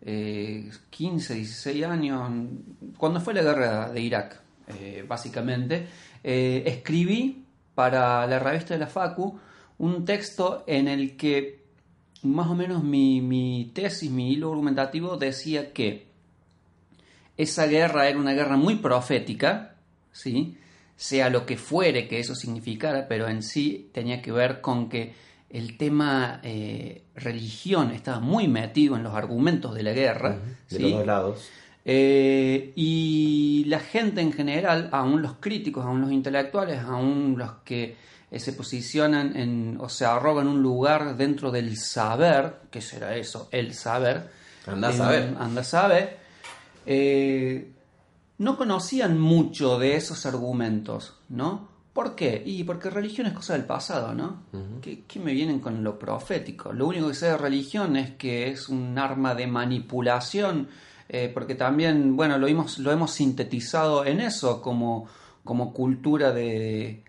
15, 0.00 1.32
eh, 1.32 1.36
16 1.36 1.84
años, 1.84 2.30
cuando 2.96 3.20
fue 3.20 3.34
la 3.34 3.42
guerra 3.42 3.90
de 3.90 4.00
Irak, 4.00 4.43
básicamente, 5.06 5.86
escribí 6.22 7.44
para 7.74 8.26
la 8.26 8.38
revista 8.38 8.74
de 8.74 8.80
la 8.80 8.86
Facu 8.86 9.38
un 9.78 10.04
texto 10.04 10.64
en 10.66 10.88
el 10.88 11.16
que 11.16 11.64
más 12.22 12.48
o 12.48 12.54
menos 12.54 12.82
mi, 12.82 13.20
mi 13.20 13.70
tesis, 13.74 14.10
mi 14.10 14.32
hilo 14.32 14.50
argumentativo 14.50 15.16
decía 15.16 15.72
que 15.72 16.06
esa 17.36 17.66
guerra 17.66 18.08
era 18.08 18.18
una 18.18 18.32
guerra 18.32 18.56
muy 18.56 18.76
profética, 18.76 19.74
¿sí? 20.12 20.56
sea 20.96 21.28
lo 21.28 21.44
que 21.44 21.56
fuere 21.56 22.06
que 22.08 22.20
eso 22.20 22.34
significara, 22.34 23.08
pero 23.08 23.28
en 23.28 23.42
sí 23.42 23.90
tenía 23.92 24.22
que 24.22 24.32
ver 24.32 24.60
con 24.60 24.88
que 24.88 25.14
el 25.50 25.76
tema 25.76 26.40
eh, 26.42 27.02
religión 27.14 27.90
estaba 27.90 28.20
muy 28.20 28.48
metido 28.48 28.96
en 28.96 29.02
los 29.02 29.14
argumentos 29.14 29.74
de 29.74 29.82
la 29.82 29.92
guerra. 29.92 30.38
de 30.70 30.78
los 30.78 30.92
dos 30.92 31.06
lados. 31.06 31.48
Eh, 31.84 32.72
y 32.76 33.64
la 33.66 33.80
gente 33.80 34.20
en 34.20 34.32
general, 34.32 34.88
aún 34.92 35.20
los 35.20 35.34
críticos, 35.40 35.84
aún 35.84 36.00
los 36.00 36.12
intelectuales, 36.12 36.80
aún 36.80 37.34
los 37.36 37.52
que 37.64 37.96
eh, 38.30 38.40
se 38.40 38.52
posicionan 38.54 39.36
en, 39.36 39.76
o 39.80 39.88
se 39.88 40.06
arrogan 40.06 40.48
un 40.48 40.62
lugar 40.62 41.16
dentro 41.16 41.50
del 41.50 41.76
saber, 41.76 42.62
¿qué 42.70 42.80
será 42.80 43.16
eso? 43.16 43.48
El 43.50 43.74
saber. 43.74 44.30
Anda 44.66 44.88
a 44.88 44.92
saber. 44.92 45.36
Anda 45.38 45.60
a 45.60 45.64
saber 45.64 46.24
eh, 46.86 47.72
no 48.38 48.56
conocían 48.56 49.18
mucho 49.18 49.78
de 49.78 49.96
esos 49.96 50.26
argumentos, 50.26 51.14
¿no? 51.28 51.68
¿Por 51.92 52.16
qué? 52.16 52.42
Y 52.44 52.64
porque 52.64 52.90
religión 52.90 53.28
es 53.28 53.32
cosa 53.32 53.52
del 53.52 53.64
pasado, 53.64 54.14
¿no? 54.14 54.42
¿Qué, 54.82 55.04
me 55.20 55.32
vienen 55.32 55.60
con 55.60 55.84
lo 55.84 55.96
profético? 55.96 56.72
Lo 56.72 56.88
único 56.88 57.08
que 57.08 57.14
sé 57.14 57.26
de 57.26 57.38
religión 57.38 57.96
es 57.96 58.10
que 58.16 58.48
es 58.48 58.68
un 58.68 58.98
arma 58.98 59.36
de 59.36 59.46
manipulación, 59.46 60.68
eh, 61.08 61.30
porque 61.32 61.54
también, 61.54 62.16
bueno, 62.16 62.38
lo 62.38 62.46
hemos, 62.46 62.78
lo 62.78 62.90
hemos 62.92 63.12
sintetizado 63.12 64.04
en 64.04 64.20
eso 64.20 64.62
como, 64.62 65.06
como 65.44 65.72
cultura 65.72 66.32
de 66.32 67.04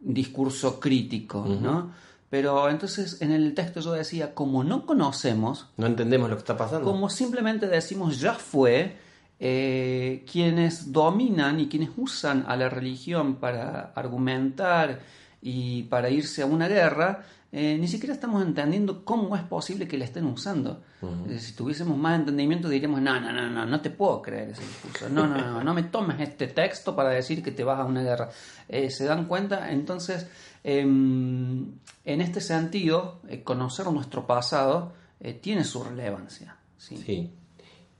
discurso 0.00 0.78
crítico, 0.80 1.44
¿no? 1.44 1.92
Pero 2.30 2.68
entonces 2.68 3.22
en 3.22 3.32
el 3.32 3.54
texto 3.54 3.80
yo 3.80 3.92
decía, 3.92 4.34
como 4.34 4.62
no 4.62 4.84
conocemos... 4.84 5.66
No 5.76 5.86
entendemos 5.86 6.28
lo 6.28 6.36
que 6.36 6.40
está 6.40 6.56
pasando. 6.56 6.84
Como 6.84 7.08
simplemente 7.08 7.66
decimos, 7.68 8.20
ya 8.20 8.34
fue, 8.34 8.96
eh, 9.40 10.24
quienes 10.30 10.92
dominan 10.92 11.60
y 11.60 11.68
quienes 11.68 11.90
usan 11.96 12.44
a 12.48 12.56
la 12.56 12.68
religión 12.68 13.36
para 13.36 13.92
argumentar 13.94 15.00
y 15.40 15.84
para 15.84 16.10
irse 16.10 16.42
a 16.42 16.46
una 16.46 16.68
guerra, 16.68 17.24
eh, 17.50 17.78
ni 17.78 17.88
siquiera 17.88 18.14
estamos 18.14 18.42
entendiendo 18.44 19.04
cómo 19.04 19.34
es 19.34 19.42
posible 19.42 19.88
que 19.88 19.96
la 19.96 20.04
estén 20.04 20.26
usando. 20.26 20.82
Eh, 21.28 21.38
si 21.38 21.54
tuviésemos 21.54 21.96
más 21.96 22.18
entendimiento 22.18 22.68
diríamos, 22.68 23.00
no, 23.00 23.18
no, 23.20 23.32
no, 23.32 23.48
no, 23.48 23.64
no 23.64 23.80
te 23.80 23.90
puedo 23.90 24.20
creer 24.20 24.50
ese 24.50 24.62
discurso. 24.62 25.08
No, 25.08 25.26
no, 25.26 25.38
no, 25.38 25.64
no 25.64 25.74
me 25.74 25.84
tomes 25.84 26.20
este 26.20 26.48
texto 26.48 26.94
para 26.94 27.10
decir 27.10 27.42
que 27.42 27.52
te 27.52 27.64
vas 27.64 27.80
a 27.80 27.84
una 27.84 28.02
guerra. 28.02 28.30
¿Se 28.68 29.04
dan 29.04 29.26
cuenta? 29.26 29.70
Entonces, 29.72 30.26
em, 30.62 31.72
en 32.04 32.20
este 32.20 32.40
sentido, 32.40 33.22
conocer 33.44 33.86
nuestro 33.86 34.26
pasado 34.26 34.92
tiene 35.40 35.64
su 35.64 35.82
relevancia. 35.82 36.56
sí. 36.76 37.32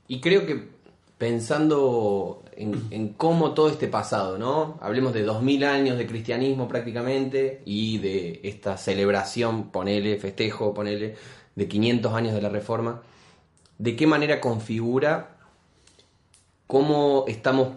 Y 0.09 0.19
creo 0.21 0.47
que 0.47 0.78
pensando 1.19 2.45
en, 2.53 3.09
cómo 3.17 3.53
todo 3.53 3.69
este 3.69 3.89
pasado, 3.89 4.37
¿no? 4.37 4.79
Hablemos 4.81 5.13
de 5.13 5.23
2000 5.23 5.65
años 5.65 5.97
de 5.97 6.07
cristianismo 6.07 6.69
prácticamente 6.69 7.61
y 7.65 7.97
de 7.97 8.39
esta 8.43 8.77
celebración, 8.77 9.69
ponele, 9.69 10.17
festejo, 10.17 10.73
ponele, 10.73 11.15
de 11.55 11.67
500 11.67 12.13
años 12.13 12.33
de 12.33 12.41
la 12.41 12.47
Reforma. 12.47 13.01
¿De 13.77 13.97
qué 13.97 14.07
manera 14.07 14.39
configura 14.39 15.35
cómo 16.67 17.25
estamos 17.27 17.67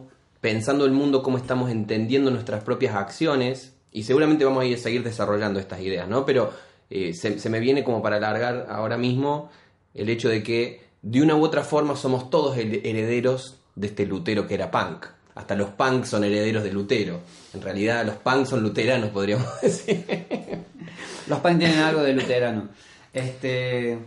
pensando 0.40 0.84
el 0.84 0.92
mundo, 0.92 1.24
cómo 1.24 1.36
estamos 1.36 1.68
entendiendo 1.68 2.30
nuestras 2.30 2.62
propias 2.62 2.94
acciones? 2.94 3.74
Y 3.90 4.04
seguramente 4.04 4.44
vamos 4.44 4.62
a 4.62 4.66
ir 4.66 4.76
a 4.76 4.78
seguir 4.78 5.02
desarrollando 5.02 5.58
estas 5.58 5.80
ideas, 5.80 6.08
¿no? 6.08 6.24
Pero 6.24 6.52
eh, 6.90 7.12
se 7.12 7.50
me 7.50 7.58
viene 7.58 7.82
como 7.82 8.02
para 8.02 8.18
alargar 8.18 8.68
ahora 8.70 8.96
mismo 8.96 9.50
el 9.94 10.08
hecho 10.10 10.28
de 10.28 10.44
que 10.44 10.91
de 11.02 11.20
una 11.20 11.34
u 11.34 11.44
otra 11.44 11.64
forma 11.64 11.96
somos 11.96 12.30
todos 12.30 12.56
herederos 12.56 13.58
de 13.74 13.88
este 13.88 14.06
Lutero 14.06 14.46
que 14.46 14.54
era 14.54 14.70
punk. 14.70 15.06
Hasta 15.34 15.54
los 15.54 15.70
punks 15.70 16.08
son 16.08 16.24
herederos 16.24 16.62
de 16.62 16.72
Lutero. 16.72 17.20
En 17.54 17.62
realidad 17.62 18.04
los 18.04 18.16
punks 18.16 18.50
son 18.50 18.62
luteranos, 18.62 19.10
podríamos 19.14 19.48
decir. 19.60 20.04
los 21.26 21.40
punks 21.40 21.58
tienen 21.58 21.78
algo 21.78 22.02
de 22.02 22.12
luterano. 22.12 22.68
Este... 23.12 23.98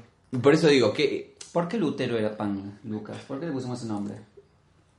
Por 0.41 0.53
eso 0.53 0.67
digo 0.67 0.93
que... 0.93 1.35
¿Por 1.51 1.67
qué 1.67 1.77
Lutero 1.77 2.17
era 2.17 2.35
punk, 2.35 2.83
Lucas? 2.83 3.17
¿Por 3.27 3.39
qué 3.39 3.45
le 3.45 3.53
pusimos 3.53 3.79
ese 3.79 3.87
nombre? 3.87 4.15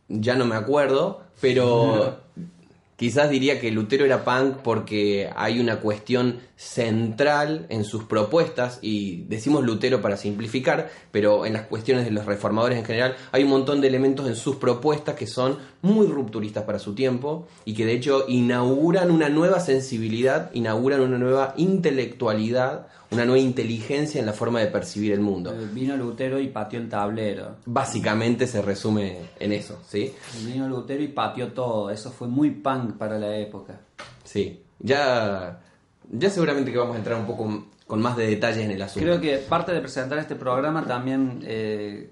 Ya 0.09 0.37
no 0.37 0.47
me 0.47 0.57
acuerdo, 0.57 1.23
pero 1.41 2.21
Quizás 2.97 3.29
diría 3.29 3.61
que 3.61 3.71
Lutero 3.71 4.07
era 4.07 4.25
punk 4.25 4.57
porque 4.63 5.31
hay 5.37 5.61
una 5.61 5.81
cuestión 5.81 6.41
central 6.57 7.67
en 7.69 7.85
sus 7.85 8.05
propuestas, 8.05 8.79
y 8.81 9.25
decimos 9.29 9.65
Lutero 9.65 10.01
para 10.01 10.17
simplificar, 10.17 10.89
pero 11.11 11.45
en 11.45 11.53
las 11.53 11.67
cuestiones 11.67 12.07
de 12.07 12.11
los 12.11 12.25
reformadores 12.25 12.79
en 12.79 12.87
general 12.87 13.15
hay 13.33 13.45
un 13.45 13.51
montón 13.51 13.83
de 13.83 13.89
elementos 13.89 14.27
en 14.27 14.35
sus 14.35 14.57
propuestas 14.57 15.15
que 15.15 15.27
son 15.27 15.59
muy 15.83 16.07
rupturistas 16.07 16.65
para 16.65 16.79
su 16.79 16.95
tiempo 16.95 17.47
y 17.67 17.75
que 17.75 17.85
de 17.85 17.93
hecho 17.93 18.25
inauguran 18.29 19.11
una 19.11 19.29
nueva 19.29 19.61
sensibilidad, 19.61 20.51
inauguran 20.55 21.03
una 21.03 21.19
nueva 21.19 21.53
intelectualidad 21.59 22.87
una 23.11 23.25
nueva 23.25 23.41
inteligencia 23.41 24.19
en 24.19 24.27
la 24.27 24.33
forma 24.33 24.61
de 24.61 24.67
percibir 24.67 25.13
el 25.13 25.21
mundo. 25.21 25.53
Eh, 25.53 25.69
vino 25.73 25.97
Lutero 25.97 26.41
y 26.41 26.49
pateó 26.49 26.81
el 26.81 26.89
tablero. 26.89 27.57
Básicamente 27.67 28.47
se 28.47 28.63
resume 28.63 29.19
en 29.39 29.53
eso, 29.53 29.81
¿sí? 29.89 30.13
Vino 30.45 30.69
Lutero 30.69 31.03
y 31.03 31.09
pateó 31.09 31.53
todo, 31.53 31.91
eso 31.91 32.11
fue 32.11 32.29
muy 32.29 32.51
punk 32.51 32.97
para 32.97 33.19
la 33.19 33.37
época. 33.37 33.81
Sí, 34.25 34.63
ya, 34.79 35.61
ya 36.11 36.31
seguramente 36.31 36.73
que 36.73 36.79
vamos 36.79 36.97
a 36.97 36.99
entrar 36.99 37.19
un 37.19 37.27
poco 37.27 37.67
con 37.87 38.03
más 38.03 38.17
de 38.17 38.27
detalles 38.27 38.65
en 38.65 38.73
el 38.73 38.83
asunto. 38.83 39.07
Creo 39.07 39.21
que 39.21 39.39
parte 39.39 39.73
de 39.73 39.81
presentar 39.81 40.19
este 40.19 40.35
programa 40.35 40.85
también, 40.85 41.41
eh, 41.45 42.11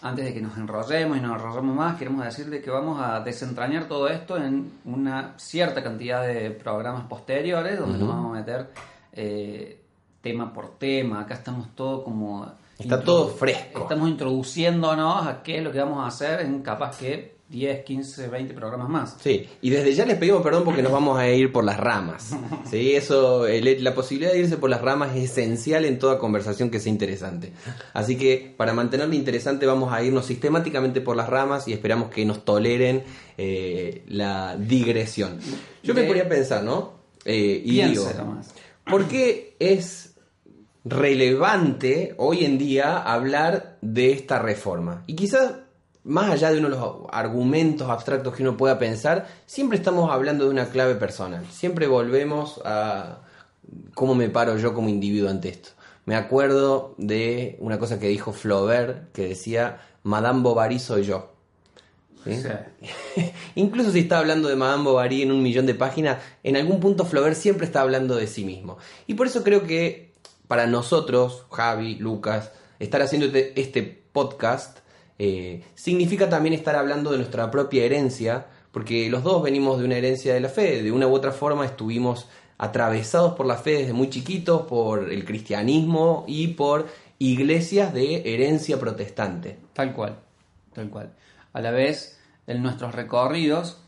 antes 0.00 0.24
de 0.26 0.32
que 0.32 0.40
nos 0.40 0.56
enrollemos 0.56 1.18
y 1.18 1.20
nos 1.20 1.36
enrollemos 1.36 1.74
más, 1.74 1.98
queremos 1.98 2.24
decirle 2.24 2.62
que 2.62 2.70
vamos 2.70 3.00
a 3.02 3.20
desentrañar 3.20 3.88
todo 3.88 4.08
esto 4.08 4.36
en 4.36 4.70
una 4.84 5.34
cierta 5.38 5.82
cantidad 5.82 6.24
de 6.24 6.50
programas 6.50 7.06
posteriores, 7.08 7.78
donde 7.78 7.98
nos 7.98 8.08
vamos 8.08 8.36
a 8.36 8.38
meter... 8.38 8.70
Eh, 9.12 9.82
tema 10.26 10.52
por 10.52 10.76
tema, 10.78 11.20
acá 11.20 11.34
estamos 11.34 11.68
todo 11.76 12.02
como... 12.02 12.50
Está 12.78 13.00
todo 13.00 13.28
fresco. 13.28 13.82
Estamos 13.82 14.08
introduciéndonos 14.10 15.26
a 15.26 15.42
qué 15.42 15.58
es 15.58 15.64
lo 15.64 15.70
que 15.72 15.78
vamos 15.78 16.00
a 16.04 16.08
hacer 16.08 16.40
en 16.40 16.60
capaz 16.62 16.98
que 16.98 17.36
10, 17.48 17.84
15, 17.84 18.26
20 18.28 18.52
programas 18.54 18.88
más. 18.88 19.16
Sí, 19.22 19.48
y 19.62 19.70
desde 19.70 19.94
ya 19.94 20.04
les 20.04 20.18
pedimos 20.18 20.42
perdón 20.42 20.64
porque 20.64 20.82
nos 20.82 20.90
vamos 20.90 21.16
a 21.16 21.28
ir 21.28 21.52
por 21.52 21.62
las 21.64 21.78
ramas. 21.78 22.36
Sí, 22.68 22.94
eso, 22.96 23.46
el- 23.46 23.82
la 23.84 23.94
posibilidad 23.94 24.32
de 24.32 24.40
irse 24.40 24.56
por 24.56 24.68
las 24.68 24.82
ramas 24.82 25.14
es 25.16 25.30
esencial 25.30 25.84
en 25.84 25.98
toda 26.00 26.18
conversación 26.18 26.68
que 26.70 26.80
sea 26.80 26.90
interesante. 26.92 27.52
Así 27.94 28.16
que 28.18 28.52
para 28.56 28.72
mantenerlo 28.74 29.14
interesante 29.14 29.64
vamos 29.64 29.92
a 29.92 30.02
irnos 30.02 30.26
sistemáticamente 30.26 31.00
por 31.00 31.14
las 31.16 31.28
ramas 31.28 31.68
y 31.68 31.72
esperamos 31.72 32.10
que 32.10 32.26
nos 32.26 32.44
toleren 32.44 33.04
eh, 33.38 34.02
la 34.08 34.56
digresión. 34.56 35.38
Yo 35.84 35.94
me 35.94 36.02
ponía 36.02 36.24
a 36.24 36.28
pensar, 36.28 36.64
¿no? 36.64 36.94
Eh, 37.24 37.62
y 37.64 37.70
Piense 37.76 37.92
digo. 38.12 38.36
¿por 38.84 39.06
qué 39.06 39.56
es 39.60 40.15
relevante 40.86 42.14
hoy 42.16 42.44
en 42.44 42.58
día 42.58 42.98
hablar 42.98 43.76
de 43.82 44.12
esta 44.12 44.38
reforma? 44.38 45.02
Y 45.06 45.16
quizás, 45.16 45.54
más 46.04 46.30
allá 46.30 46.52
de 46.52 46.58
uno 46.58 46.70
de 46.70 46.76
los 46.76 46.94
argumentos 47.10 47.90
abstractos 47.90 48.34
que 48.34 48.42
uno 48.42 48.56
pueda 48.56 48.78
pensar, 48.78 49.26
siempre 49.46 49.78
estamos 49.78 50.10
hablando 50.12 50.44
de 50.44 50.50
una 50.50 50.66
clave 50.66 50.94
personal. 50.94 51.44
Siempre 51.50 51.88
volvemos 51.88 52.60
a 52.64 53.18
cómo 53.94 54.14
me 54.14 54.30
paro 54.30 54.56
yo 54.58 54.74
como 54.74 54.88
individuo 54.88 55.28
ante 55.28 55.48
esto. 55.48 55.70
Me 56.04 56.14
acuerdo 56.14 56.94
de 56.98 57.56
una 57.58 57.80
cosa 57.80 57.98
que 57.98 58.06
dijo 58.06 58.32
Flaubert, 58.32 59.10
que 59.12 59.26
decía, 59.26 59.80
Madame 60.04 60.42
Bovary 60.42 60.78
soy 60.78 61.02
yo. 61.02 61.32
¿Sí? 62.24 62.40
Sí. 62.42 63.32
Incluso 63.56 63.90
si 63.90 64.00
está 64.00 64.20
hablando 64.20 64.48
de 64.48 64.54
Madame 64.54 64.84
Bovary 64.84 65.22
en 65.22 65.32
un 65.32 65.42
millón 65.42 65.66
de 65.66 65.74
páginas, 65.74 66.18
en 66.44 66.56
algún 66.56 66.78
punto 66.78 67.04
Flaubert 67.04 67.36
siempre 67.36 67.66
está 67.66 67.80
hablando 67.80 68.14
de 68.14 68.28
sí 68.28 68.44
mismo. 68.44 68.78
Y 69.08 69.14
por 69.14 69.26
eso 69.26 69.42
creo 69.42 69.64
que 69.64 70.15
para 70.48 70.66
nosotros, 70.66 71.46
Javi, 71.50 71.96
Lucas, 71.96 72.52
estar 72.78 73.02
haciendo 73.02 73.26
este, 73.26 73.60
este 73.60 73.82
podcast 73.82 74.78
eh, 75.18 75.62
significa 75.74 76.28
también 76.28 76.54
estar 76.54 76.76
hablando 76.76 77.10
de 77.10 77.18
nuestra 77.18 77.50
propia 77.50 77.84
herencia, 77.84 78.46
porque 78.72 79.08
los 79.08 79.22
dos 79.22 79.42
venimos 79.42 79.78
de 79.78 79.84
una 79.84 79.96
herencia 79.96 80.34
de 80.34 80.40
la 80.40 80.48
fe, 80.48 80.82
de 80.82 80.92
una 80.92 81.06
u 81.06 81.14
otra 81.14 81.32
forma 81.32 81.64
estuvimos 81.64 82.28
atravesados 82.58 83.34
por 83.34 83.46
la 83.46 83.56
fe 83.56 83.78
desde 83.78 83.92
muy 83.92 84.10
chiquitos, 84.10 84.62
por 84.62 85.10
el 85.10 85.24
cristianismo 85.24 86.24
y 86.26 86.48
por 86.48 86.86
iglesias 87.18 87.92
de 87.92 88.34
herencia 88.34 88.78
protestante. 88.78 89.58
Tal 89.72 89.94
cual, 89.94 90.18
tal 90.74 90.90
cual. 90.90 91.12
A 91.52 91.60
la 91.60 91.70
vez, 91.70 92.20
en 92.46 92.62
nuestros 92.62 92.94
recorridos, 92.94 93.82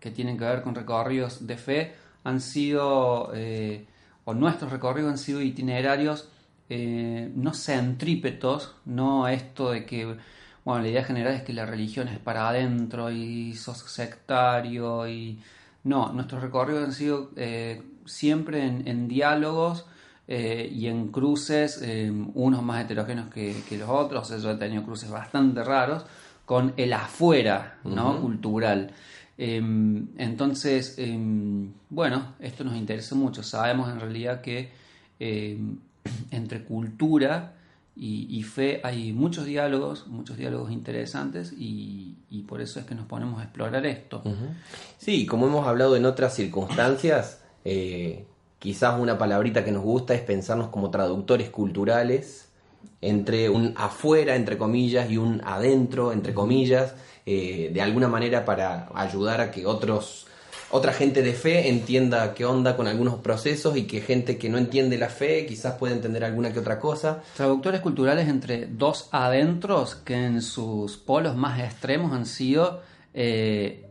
que 0.00 0.10
tienen 0.10 0.38
que 0.38 0.44
ver 0.44 0.62
con 0.62 0.74
recorridos 0.74 1.46
de 1.46 1.56
fe, 1.56 1.92
han 2.24 2.40
sido, 2.40 3.30
eh, 3.34 3.86
o 4.24 4.34
nuestros 4.34 4.70
recorridos 4.70 5.10
han 5.10 5.18
sido 5.18 5.42
itinerarios 5.42 6.28
eh, 6.68 7.30
no 7.34 7.52
centrípetos, 7.52 8.76
no 8.84 9.28
esto 9.28 9.70
de 9.72 9.84
que, 9.84 10.16
bueno, 10.64 10.82
la 10.82 10.88
idea 10.88 11.04
general 11.04 11.34
es 11.34 11.42
que 11.42 11.52
la 11.52 11.66
religión 11.66 12.08
es 12.08 12.18
para 12.18 12.48
adentro 12.48 13.10
y 13.10 13.54
sos 13.54 13.78
sectario 13.78 15.08
y... 15.08 15.40
No, 15.82 16.12
nuestros 16.12 16.42
recorridos 16.42 16.84
han 16.84 16.92
sido 16.92 17.30
eh, 17.36 17.82
siempre 18.04 18.66
en, 18.66 18.86
en 18.86 19.08
diálogos 19.08 19.86
eh, 20.32 20.70
y 20.72 20.86
en 20.86 21.08
cruces, 21.08 21.80
eh, 21.82 22.12
unos 22.34 22.62
más 22.62 22.84
heterogéneos 22.84 23.30
que, 23.30 23.64
que 23.68 23.76
los 23.76 23.88
otros, 23.88 24.28
yo 24.40 24.52
he 24.52 24.54
tenido 24.54 24.84
cruces 24.84 25.10
bastante 25.10 25.64
raros, 25.64 26.04
con 26.44 26.72
el 26.76 26.92
afuera 26.92 27.78
¿no? 27.82 28.20
cultural. 28.20 28.92
Eh, 29.42 29.56
entonces, 30.18 30.96
eh, 30.98 31.18
bueno, 31.88 32.34
esto 32.40 32.62
nos 32.62 32.76
interesa 32.76 33.14
mucho. 33.14 33.42
Sabemos 33.42 33.88
en 33.90 33.98
realidad 33.98 34.42
que 34.42 34.70
eh, 35.18 35.58
entre 36.30 36.62
cultura 36.64 37.54
y, 37.96 38.42
fe 38.42 38.80
hay 38.84 39.12
muchos 39.12 39.46
diálogos, 39.46 40.06
muchos 40.06 40.36
diálogos 40.36 40.70
interesantes 40.70 41.54
y, 41.56 42.16
por 42.46 42.60
eso 42.60 42.80
es 42.80 42.86
que 42.86 42.94
nos 42.94 43.06
ponemos 43.06 43.40
a 43.40 43.44
explorar 43.44 43.84
esto. 43.86 44.22
Sí, 44.98 45.24
como 45.26 45.46
hemos 45.46 45.66
hablado 45.66 45.96
en 45.96 46.04
otras 46.04 46.34
circunstancias, 46.34 47.42
eh, 47.64 48.26
quizás 48.58 48.98
una 48.98 49.18
palabrita 49.18 49.64
que 49.64 49.72
nos 49.72 49.82
gusta 49.82 50.14
es 50.14 50.22
pensarnos 50.22 50.68
como 50.68 50.90
traductores 50.90 51.50
culturales 51.50 52.49
entre 53.00 53.48
un 53.48 53.74
afuera, 53.76 54.36
entre 54.36 54.58
comillas, 54.58 55.10
y 55.10 55.16
un 55.16 55.40
adentro, 55.44 56.12
entre 56.12 56.34
comillas, 56.34 56.94
eh, 57.26 57.70
de 57.72 57.82
alguna 57.82 58.08
manera 58.08 58.44
para 58.44 58.88
ayudar 58.94 59.40
a 59.40 59.50
que 59.50 59.66
otros, 59.66 60.26
otra 60.70 60.92
gente 60.92 61.22
de 61.22 61.32
fe 61.32 61.68
entienda 61.68 62.34
qué 62.34 62.44
onda 62.44 62.76
con 62.76 62.86
algunos 62.86 63.16
procesos 63.16 63.76
y 63.76 63.84
que 63.84 64.00
gente 64.00 64.38
que 64.38 64.48
no 64.48 64.58
entiende 64.58 64.98
la 64.98 65.08
fe 65.08 65.46
quizás 65.46 65.74
pueda 65.74 65.94
entender 65.94 66.24
alguna 66.24 66.52
que 66.52 66.58
otra 66.58 66.78
cosa. 66.78 67.22
Traductores 67.36 67.80
culturales 67.80 68.28
entre 68.28 68.66
dos 68.66 69.08
adentros 69.12 69.94
que 69.96 70.14
en 70.14 70.42
sus 70.42 70.96
polos 70.96 71.36
más 71.36 71.60
extremos 71.60 72.12
han 72.12 72.26
sido 72.26 72.82
eh, 73.14 73.86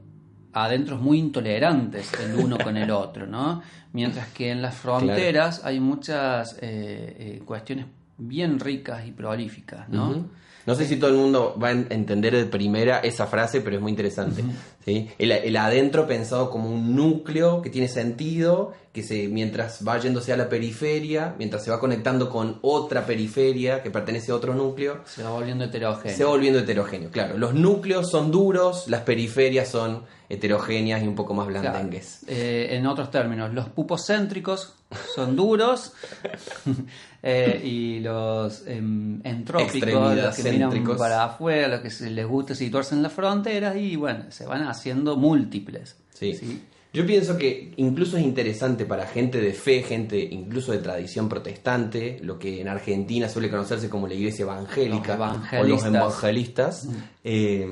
adentros 0.54 1.00
muy 1.00 1.20
intolerantes 1.20 2.12
el 2.20 2.36
uno 2.36 2.58
con 2.58 2.78
el 2.78 2.90
otro, 2.92 3.28
¿no? 3.28 3.62
Mientras 3.94 4.28
que 4.30 4.52
en 4.52 4.62
las 4.62 4.76
fronteras 4.82 5.64
hay 5.64 5.80
muchas 5.80 6.54
eh, 6.54 6.60
eh, 6.62 7.42
cuestiones 7.46 7.86
bien 8.20 8.60
ricas 8.60 9.08
y 9.08 9.12
prolíficas, 9.12 9.90
¿no? 9.90 10.28
No 10.66 10.76
sé 10.76 10.86
si 10.86 10.98
todo 10.98 11.10
el 11.10 11.16
mundo 11.16 11.58
va 11.62 11.70
a 11.70 11.72
en- 11.72 11.88
entender 11.90 12.36
de 12.36 12.46
primera 12.46 13.00
esa 13.00 13.26
frase, 13.26 13.62
pero 13.62 13.78
es 13.78 13.82
muy 13.82 13.90
interesante. 13.92 14.44
¿sí? 14.86 15.10
el, 15.18 15.32
el 15.32 15.58
adentro 15.58 16.06
pensado 16.06 16.52
como 16.52 16.70
un 16.70 16.96
núcleo 16.96 17.62
que 17.62 17.70
tiene 17.72 17.88
sentido, 17.88 18.74
que 18.92 19.02
se, 19.02 19.28
mientras 19.30 19.88
va 19.88 19.98
yéndose 19.98 20.32
a 20.34 20.38
la 20.38 20.48
periferia, 20.50 21.34
mientras 21.40 21.64
se 21.64 21.72
va 21.72 21.80
conectando 21.80 22.30
con 22.30 22.60
otra 22.62 23.06
periferia 23.06 23.82
que 23.82 23.90
pertenece 23.90 24.32
a 24.32 24.36
otro 24.36 24.54
núcleo, 24.54 25.02
Se 25.06 25.24
va 25.24 25.32
volviendo 25.32 25.64
heterogéneo. 25.64 26.16
se 26.18 26.24
va 26.24 26.30
volviendo 26.30 26.60
heterogéneo. 26.60 27.10
Claro, 27.10 27.38
los 27.38 27.54
núcleos 27.56 28.10
son 28.12 28.30
duros, 28.30 28.88
las 28.90 29.02
periferias 29.02 29.70
son 29.70 30.04
heterogéneas 30.28 31.02
y 31.02 31.08
un 31.08 31.16
poco 31.16 31.34
más 31.34 31.48
Claro. 31.48 31.62
blandengues. 31.62 32.22
Eh, 32.28 32.68
en 32.72 32.86
otros 32.86 33.10
términos, 33.10 33.54
los 33.54 33.70
pupos 33.70 34.06
céntricos 34.06 34.76
son 35.16 35.36
duros 35.36 35.94
eh, 37.24 37.62
y 37.64 38.00
los 38.00 38.66
em, 38.66 39.22
entrópicos, 39.24 40.16
los 40.16 40.36
que 40.36 40.52
miran 40.52 40.98
para 40.98 41.26
afuera, 41.26 41.68
los 41.68 41.82
que 41.82 41.90
se 41.90 42.10
les 42.10 42.26
gusta 42.26 42.56
situarse 42.56 42.96
en 42.96 43.04
las 43.04 43.14
fronteras 43.14 43.76
y 43.76 43.96
bueno, 43.96 44.26
se 44.30 44.46
van 44.46 44.64
haciendo 44.64 45.16
múltiples. 45.16 45.96
Sí. 46.14 46.34
¿sí? 46.34 46.62
Yo 46.92 47.06
pienso 47.06 47.38
que 47.38 47.72
incluso 47.78 48.18
es 48.18 48.24
interesante 48.24 48.84
para 48.84 49.06
gente 49.06 49.40
de 49.40 49.54
fe, 49.54 49.84
gente 49.84 50.18
incluso 50.20 50.72
de 50.72 50.80
tradición 50.80 51.30
protestante, 51.30 52.20
lo 52.24 52.40
que 52.40 52.62
en 52.62 52.68
Argentina 52.68 53.30
suele 53.30 53.48
conocerse 53.52 53.90
como 53.90 54.08
la 54.08 54.16
iglesia 54.16 54.42
evangélica 54.42 55.16
Los 55.16 55.38
o 55.62 55.64
los 55.68 55.86
evangelistas. 55.86 56.86
evangelistas. 56.86 56.90
eh, 57.24 57.68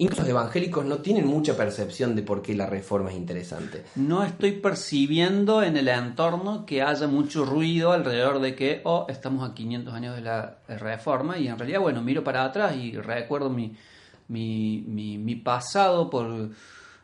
incluso 0.00 0.22
los 0.22 0.30
evangélicos 0.30 0.84
no 0.86 0.98
tienen 0.98 1.26
mucha 1.26 1.56
percepción 1.56 2.16
de 2.16 2.22
por 2.22 2.40
qué 2.40 2.54
la 2.54 2.66
reforma 2.66 3.10
es 3.10 3.16
interesante. 3.16 3.84
No 3.96 4.24
estoy 4.24 4.52
percibiendo 4.52 5.62
en 5.62 5.76
el 5.76 5.88
entorno 5.88 6.64
que 6.64 6.80
haya 6.82 7.06
mucho 7.06 7.44
ruido 7.44 7.92
alrededor 7.92 8.40
de 8.40 8.54
que, 8.54 8.80
oh, 8.84 9.04
estamos 9.10 9.48
a 9.48 9.54
500 9.54 9.92
años 9.92 10.16
de 10.16 10.22
la 10.22 10.58
reforma 10.68 11.38
y 11.38 11.48
en 11.48 11.58
realidad, 11.58 11.80
bueno, 11.80 12.02
miro 12.02 12.24
para 12.24 12.44
atrás 12.44 12.74
y 12.76 12.92
recuerdo 12.92 13.50
mi, 13.50 13.76
mi, 14.28 14.82
mi, 14.86 15.36
pasado 15.36 16.08
por, 16.08 16.50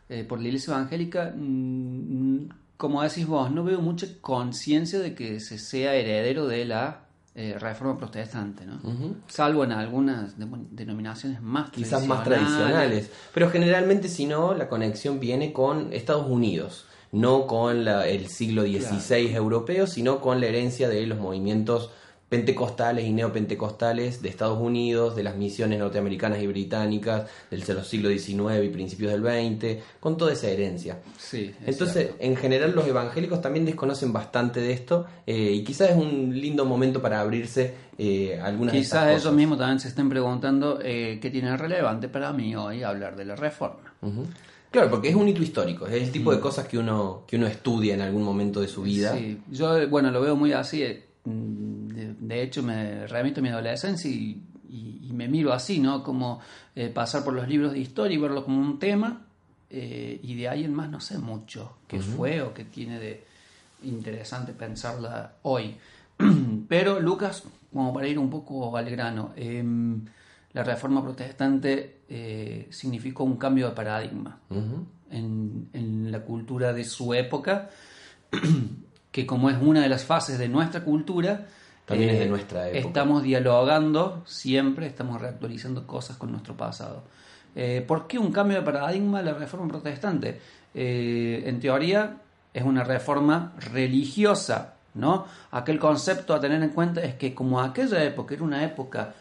eh, 0.09 0.25
por 0.25 0.41
la 0.41 0.49
iglesia 0.49 0.75
evangélica. 0.75 1.35
mm, 1.37 2.49
como 2.79 3.03
decís 3.03 3.27
vos, 3.27 3.51
no 3.51 3.63
veo 3.65 3.81
mucha 3.81 4.07
conciencia 4.21 4.99
de 5.01 5.15
que 5.15 5.41
se 5.41 5.59
sea 5.59 5.95
heredero 5.95 6.47
de 6.47 6.65
la 6.65 7.06
eh, 7.39 7.57
reforma 7.59 7.99
protestante, 7.99 8.65
¿no? 8.65 8.81
Salvo 9.29 9.63
en 9.65 9.73
algunas 9.73 10.39
de- 10.39 10.47
denominaciones 10.71 11.43
más 11.43 11.71
Quizás 11.71 12.07
más 12.07 12.25
tradicionales, 12.25 13.11
pero 13.35 13.51
generalmente 13.51 14.09
si 14.09 14.25
no, 14.27 14.55
la 14.55 14.69
conexión 14.69 15.21
viene 15.21 15.53
con 15.53 15.93
Estados 15.93 16.27
Unidos, 16.29 16.87
no 17.13 17.47
con 17.47 17.85
la- 17.85 18.07
el 18.09 18.29
siglo 18.29 18.63
XVI 18.63 19.35
europeo, 19.35 19.87
sino 19.87 20.21
con 20.21 20.41
la 20.41 20.47
herencia 20.47 20.89
de 20.89 21.07
los 21.07 21.19
movimientos 21.19 21.91
pentecostales 22.29 23.05
y 23.05 23.13
neopentecostales 23.13 24.21
de 24.21 24.29
Estados 24.29 24.59
Unidos, 24.61 25.15
de 25.15 25.23
las 25.23 25.37
misiones 25.37 25.79
norteamericanas 25.79 26.41
y 26.41 26.47
británicas, 26.47 27.31
del 27.51 27.65
de 27.65 27.85
siglos 27.85 28.13
XIX 28.21 28.65
y 28.65 28.69
principios 28.69 29.13
del 29.13 29.23
XX, 29.23 29.83
con 30.01 30.17
toda 30.17 30.33
esa 30.33 30.49
herencia. 30.49 30.99
Sí, 31.17 31.55
es 31.61 31.69
Entonces, 31.69 32.11
en 32.19 32.37
general, 32.37 32.73
los 32.75 32.87
evangélicos 32.87 33.41
también 33.41 33.65
desconocen 33.65 34.13
bastante 34.13 34.61
de 34.61 34.73
esto 34.73 35.07
eh, 35.27 35.53
y 35.53 35.63
quizás 35.63 35.91
es 35.91 35.97
un 35.97 36.39
lindo 36.39 36.65
momento 36.65 37.01
para 37.01 37.21
abrirse 37.21 37.75
eh, 37.97 38.41
algunas 38.43 38.73
de 38.73 38.81
Quizás 38.81 38.93
estas 38.95 39.09
ellos 39.11 39.23
cosas. 39.23 39.37
mismos 39.37 39.59
también 39.59 39.81
se 39.81 39.89
estén 39.89 40.09
preguntando 40.09 40.81
eh, 40.83 41.19
qué 41.21 41.31
tiene 41.31 41.51
de 41.51 41.57
relevante 41.57 42.09
para 42.09 42.33
mí 42.33 42.57
hoy 42.57 42.83
hablar 42.83 43.17
de 43.17 43.25
la 43.25 43.37
reforma. 43.37 43.95
Claro, 44.71 44.91
porque 44.91 45.09
es 45.09 45.15
un 45.15 45.29
hito 45.29 45.43
histórico, 45.43 45.87
es 45.87 45.95
el 45.95 46.11
tipo 46.11 46.33
de 46.33 46.41
cosas 46.41 46.67
que 46.69 46.77
uno, 46.77 47.23
que 47.27 47.37
uno 47.37 47.47
estudia 47.47 47.95
en 47.95 48.03
algún 48.03 48.23
momento 48.23 48.61
de 48.61 48.69
su 48.69 48.83
vida. 48.83 49.15
Sí, 49.15 49.41
yo, 49.51 49.79
eh, 49.79 49.87
bueno, 49.87 50.11
lo 50.11 50.21
veo 50.21 50.37
muy 50.37 50.53
así. 50.53 50.85
Mm, 51.27 51.89
De, 51.89 52.15
de 52.15 52.43
hecho, 52.43 52.63
me 52.63 53.07
remito 53.07 53.41
a 53.41 53.43
mi 53.43 53.49
adolescencia 53.51 54.11
y, 54.11 54.43
y- 54.69 55.01
y 55.09 55.13
me 55.13 55.29
miro 55.29 55.53
así, 55.53 55.79
¿no? 55.81 56.03
Como 56.03 56.41
eh, 56.75 56.89
pasar 56.89 57.25
por 57.25 57.35
los 57.35 57.47
libros 57.49 57.73
de 57.73 57.81
historia 57.81 58.15
y 58.17 58.21
verlo 58.21 58.45
como 58.45 58.61
un 58.61 58.79
tema. 58.79 59.23
eh, 59.69 60.21
y 60.23 60.35
de 60.37 60.49
ahí 60.49 60.65
en 60.65 60.73
más 60.73 60.89
no 60.89 61.01
sé 61.01 61.19
mucho 61.19 61.79
qué 61.89 61.99
fue 62.17 62.41
o 62.41 62.55
qué 62.55 62.65
tiene 62.65 63.01
de 63.01 63.25
interesante 63.83 64.53
pensarla 64.53 65.35
hoy. 65.43 65.75
Pero, 66.69 67.01
Lucas, 67.01 67.43
como 67.73 67.93
para 67.93 68.07
ir 68.09 68.19
un 68.19 68.31
poco 68.31 68.77
al 68.77 68.89
grano, 68.89 69.33
em, 69.37 70.05
la 70.53 70.63
reforma 70.63 71.03
protestante 71.03 72.01
eh, 72.09 72.69
significó 72.71 73.25
un 73.25 73.37
cambio 73.37 73.69
de 73.69 73.75
paradigma 73.75 74.39
en, 75.11 75.69
en 75.73 76.11
la 76.13 76.21
cultura 76.21 76.73
de 76.73 76.85
su 76.85 77.13
época, 77.13 77.69
que 79.17 79.25
como 79.25 79.49
es 79.49 79.57
una 79.59 79.81
de 79.81 79.89
las 79.89 80.05
fases 80.05 80.39
de 80.39 80.47
nuestra 80.47 80.85
cultura, 80.85 81.47
También 81.87 82.11
es 82.11 82.19
de 82.19 82.27
eh, 82.27 82.29
nuestra 82.29 82.69
época. 82.69 82.87
Estamos 82.87 83.23
dialogando 83.23 84.23
siempre, 84.27 84.87
estamos 84.87 85.19
reactualizando 85.19 85.87
cosas 85.87 86.19
con 86.19 86.31
nuestro 86.33 86.55
pasado. 86.55 87.03
Eh, 87.55 87.83
¿Por 87.89 88.07
qué 88.07 88.19
un 88.19 88.31
cambio 88.31 88.59
de 88.59 88.63
paradigma 88.63 89.23
la 89.23 89.33
reforma 89.33 89.69
protestante? 89.69 90.39
Eh, 90.75 91.45
en 91.47 91.59
teoría 91.61 92.15
es 92.53 92.63
una 92.63 92.85
reforma 92.85 93.55
religiosa, 93.73 94.75
¿no? 94.93 95.25
Aquel 95.53 95.79
concepto 95.79 96.35
a 96.35 96.39
tener 96.39 96.63
en 96.63 96.69
cuenta 96.69 97.01
es 97.01 97.15
que 97.15 97.35
como 97.35 97.63
aquella 97.63 98.05
época 98.05 98.35
era 98.35 98.45
una 98.45 98.63
época 98.63 99.15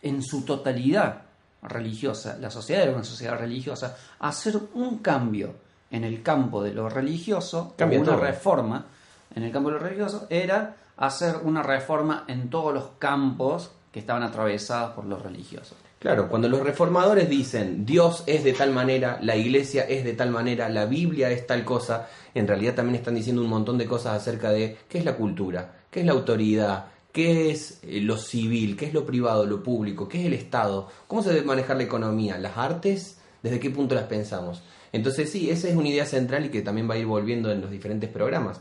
en 0.00 0.22
su 0.22 0.46
totalidad 0.46 1.24
religiosa, 1.60 2.38
la 2.40 2.50
sociedad 2.50 2.84
era 2.84 2.92
una 2.92 3.04
sociedad 3.04 3.38
religiosa, 3.38 3.98
hacer 4.20 4.58
un 4.72 5.00
cambio 5.00 5.56
en 5.90 6.04
el 6.04 6.22
campo 6.22 6.62
de 6.62 6.72
lo 6.72 6.88
religioso, 6.88 7.74
Cambia 7.76 8.00
una 8.00 8.12
todo. 8.12 8.20
reforma 8.22 8.86
en 9.34 9.42
el 9.42 9.52
campo 9.52 9.70
de 9.70 9.76
lo 9.76 9.82
religioso, 9.82 10.26
era 10.30 10.76
hacer 10.96 11.36
una 11.42 11.62
reforma 11.62 12.24
en 12.28 12.50
todos 12.50 12.72
los 12.72 12.84
campos 12.98 13.72
que 13.90 14.00
estaban 14.00 14.22
atravesados 14.22 14.92
por 14.92 15.04
lo 15.04 15.18
religioso. 15.18 15.76
Claro, 15.98 16.28
cuando 16.28 16.48
los 16.48 16.60
reformadores 16.60 17.30
dicen 17.30 17.86
Dios 17.86 18.24
es 18.26 18.44
de 18.44 18.52
tal 18.52 18.72
manera, 18.72 19.18
la 19.22 19.36
iglesia 19.36 19.84
es 19.84 20.04
de 20.04 20.12
tal 20.12 20.30
manera, 20.30 20.68
la 20.68 20.84
Biblia 20.84 21.30
es 21.30 21.46
tal 21.46 21.64
cosa, 21.64 22.08
en 22.34 22.46
realidad 22.46 22.74
también 22.74 22.96
están 22.96 23.14
diciendo 23.14 23.40
un 23.40 23.48
montón 23.48 23.78
de 23.78 23.86
cosas 23.86 24.14
acerca 24.14 24.50
de 24.50 24.76
qué 24.88 24.98
es 24.98 25.04
la 25.04 25.16
cultura, 25.16 25.72
qué 25.90 26.00
es 26.00 26.06
la 26.06 26.12
autoridad, 26.12 26.86
qué 27.10 27.50
es 27.50 27.78
eh, 27.84 28.00
lo 28.00 28.18
civil, 28.18 28.76
qué 28.76 28.86
es 28.86 28.92
lo 28.92 29.06
privado, 29.06 29.46
lo 29.46 29.62
público, 29.62 30.08
qué 30.08 30.20
es 30.20 30.26
el 30.26 30.34
Estado, 30.34 30.88
cómo 31.06 31.22
se 31.22 31.32
debe 31.32 31.46
manejar 31.46 31.76
la 31.78 31.84
economía, 31.84 32.36
las 32.36 32.58
artes, 32.58 33.18
desde 33.42 33.60
qué 33.60 33.70
punto 33.70 33.94
las 33.94 34.04
pensamos. 34.04 34.62
Entonces 34.92 35.30
sí, 35.30 35.48
esa 35.48 35.68
es 35.68 35.76
una 35.76 35.88
idea 35.88 36.06
central 36.06 36.44
y 36.44 36.48
que 36.50 36.60
también 36.60 36.90
va 36.90 36.94
a 36.94 36.98
ir 36.98 37.06
volviendo 37.06 37.50
en 37.50 37.60
los 37.60 37.70
diferentes 37.70 38.10
programas. 38.10 38.60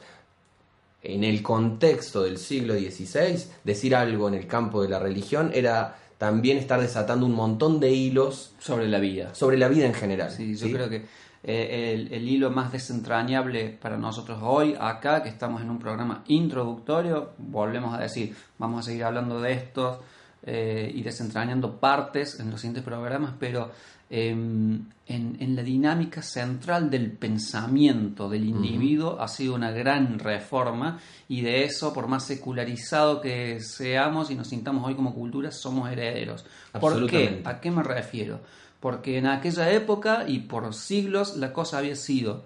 En 1.04 1.24
el 1.24 1.44
contexto 1.44 2.24
del 2.24 2.38
siglo 2.38 2.76
XVI, 2.76 3.46
decir 3.64 3.96
algo 3.96 4.30
en 4.30 4.36
el 4.36 4.48
campo 4.48 4.82
de 4.82 4.90
la 4.90 5.00
religión 5.00 5.52
era 5.54 5.98
también 6.18 6.58
estar 6.58 6.80
desatando 6.80 7.26
un 7.26 7.36
montón 7.36 7.80
de 7.82 7.92
hilos 7.92 8.56
Sobre 8.60 8.88
la 8.88 9.00
vida. 9.00 9.36
sobre 9.36 9.58
la 9.58 9.68
vida 9.68 9.86
en 9.86 9.94
general. 9.94 10.32
Sí, 10.32 10.56
yo 10.56 10.68
¿sí? 10.68 10.72
creo 10.72 10.90
que 10.90 11.06
eh, 11.44 11.94
el, 11.94 12.14
el 12.14 12.28
hilo 12.30 12.50
más 12.52 12.72
desentrañable 12.72 13.78
para 13.82 13.98
nosotros 13.98 14.40
hoy, 14.42 14.76
acá, 14.80 15.22
que 15.22 15.28
estamos 15.28 15.62
en 15.62 15.70
un 15.70 15.80
programa 15.80 16.24
introductorio, 16.28 17.32
volvemos 17.38 17.94
a 17.94 18.00
decir, 18.00 18.34
vamos 18.58 18.80
a 18.80 18.84
seguir 18.84 19.04
hablando 19.04 19.42
de 19.42 19.52
estos 19.52 19.98
eh, 20.46 20.92
y 20.94 21.04
desentrañando 21.04 21.80
partes 21.80 22.40
en 22.40 22.50
los 22.52 22.60
siguientes 22.60 22.84
programas, 22.84 23.34
pero 23.40 23.72
eh, 24.16 24.30
en, 24.30 24.92
en 25.08 25.56
la 25.56 25.64
dinámica 25.64 26.22
central 26.22 26.92
del 26.92 27.12
pensamiento 27.14 28.30
del 28.30 28.46
individuo 28.46 29.20
ha 29.20 29.28
sido 29.28 29.56
una 29.56 29.72
gran 29.72 30.20
reforma 30.20 31.00
y 31.28 31.42
de 31.42 31.64
eso, 31.64 31.92
por 31.94 32.08
más 32.08 32.24
secularizado 32.28 33.22
que 33.22 33.60
seamos 33.60 34.30
y 34.30 34.36
nos 34.36 34.50
sintamos 34.50 34.86
hoy 34.86 34.94
como 34.94 35.16
cultura, 35.16 35.50
somos 35.50 35.92
herederos. 35.92 36.46
¿Por 36.80 37.10
qué? 37.10 37.42
¿A 37.44 37.60
qué 37.60 37.72
me 37.72 37.82
refiero? 37.82 38.42
Porque 38.80 39.18
en 39.18 39.26
aquella 39.26 39.72
época 39.72 40.26
y 40.28 40.42
por 40.42 40.76
siglos 40.76 41.36
la 41.38 41.52
cosa 41.52 41.80
había 41.80 41.96
sido, 41.96 42.46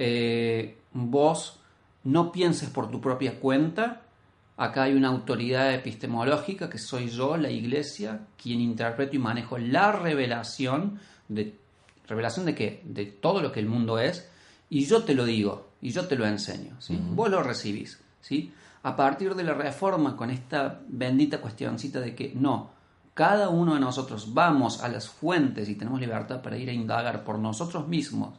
eh, 0.00 0.78
vos 0.92 1.60
no 2.02 2.32
pienses 2.32 2.70
por 2.70 2.90
tu 2.90 3.00
propia 3.00 3.38
cuenta, 3.38 4.02
acá 4.56 4.84
hay 4.84 4.94
una 4.94 5.08
autoridad 5.08 5.72
epistemológica 5.74 6.70
que 6.70 6.78
soy 6.78 7.08
yo, 7.08 7.36
la 7.36 7.50
iglesia, 7.50 8.20
quien 8.40 8.60
interpreto 8.60 9.16
y 9.16 9.18
manejo 9.18 9.58
la 9.58 9.92
revelación 9.92 11.00
de 11.28 11.58
revelación 12.06 12.46
de 12.46 12.54
qué? 12.54 12.82
De 12.84 13.06
todo 13.06 13.40
lo 13.40 13.50
que 13.50 13.60
el 13.60 13.66
mundo 13.66 13.98
es 13.98 14.28
y 14.68 14.84
yo 14.86 15.02
te 15.04 15.14
lo 15.14 15.24
digo 15.24 15.70
y 15.80 15.90
yo 15.90 16.06
te 16.06 16.16
lo 16.16 16.26
enseño, 16.26 16.80
¿sí? 16.80 16.98
Vos 17.00 17.30
lo 17.30 17.42
recibís, 17.42 18.00
¿sí? 18.20 18.52
A 18.82 18.96
partir 18.96 19.34
de 19.34 19.44
la 19.44 19.54
reforma 19.54 20.16
con 20.16 20.30
esta 20.30 20.80
bendita 20.86 21.40
cuestioncita 21.40 22.00
de 22.00 22.14
que 22.14 22.32
no, 22.34 22.70
cada 23.14 23.48
uno 23.48 23.74
de 23.74 23.80
nosotros 23.80 24.34
vamos 24.34 24.82
a 24.82 24.88
las 24.88 25.08
fuentes 25.08 25.68
y 25.68 25.76
tenemos 25.76 26.00
libertad 26.00 26.42
para 26.42 26.58
ir 26.58 26.68
a 26.68 26.72
indagar 26.72 27.24
por 27.24 27.38
nosotros 27.38 27.86
mismos 27.88 28.38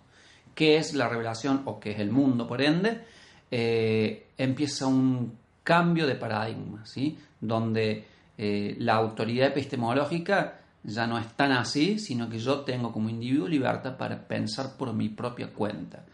qué 0.54 0.78
es 0.78 0.94
la 0.94 1.10
revelación 1.10 1.64
o 1.66 1.80
qué 1.80 1.92
es 1.92 2.00
el 2.00 2.12
mundo, 2.12 2.48
por 2.48 2.62
ende, 2.62 3.04
eh, 3.52 4.28
empieza 4.38 4.88
un 4.88 5.38
cambio 5.66 6.08
de 6.08 6.16
paradigma, 6.16 6.86
¿sí? 6.86 7.18
donde 7.42 8.06
eh, 8.38 8.76
la 8.80 8.94
autoridad 8.96 9.48
epistemológica 9.50 10.60
ya 10.84 11.08
no 11.08 11.18
es 11.18 11.28
tan 11.34 11.52
así, 11.52 12.00
sino 12.00 12.30
que 12.30 12.38
yo 12.40 12.60
tengo 12.62 12.92
como 12.94 13.10
individuo 13.10 13.48
libertad 13.48 13.98
para 13.98 14.20
pensar 14.28 14.78
por 14.78 14.94
mi 14.94 15.10
propia 15.10 15.48
cuenta. 15.48 16.06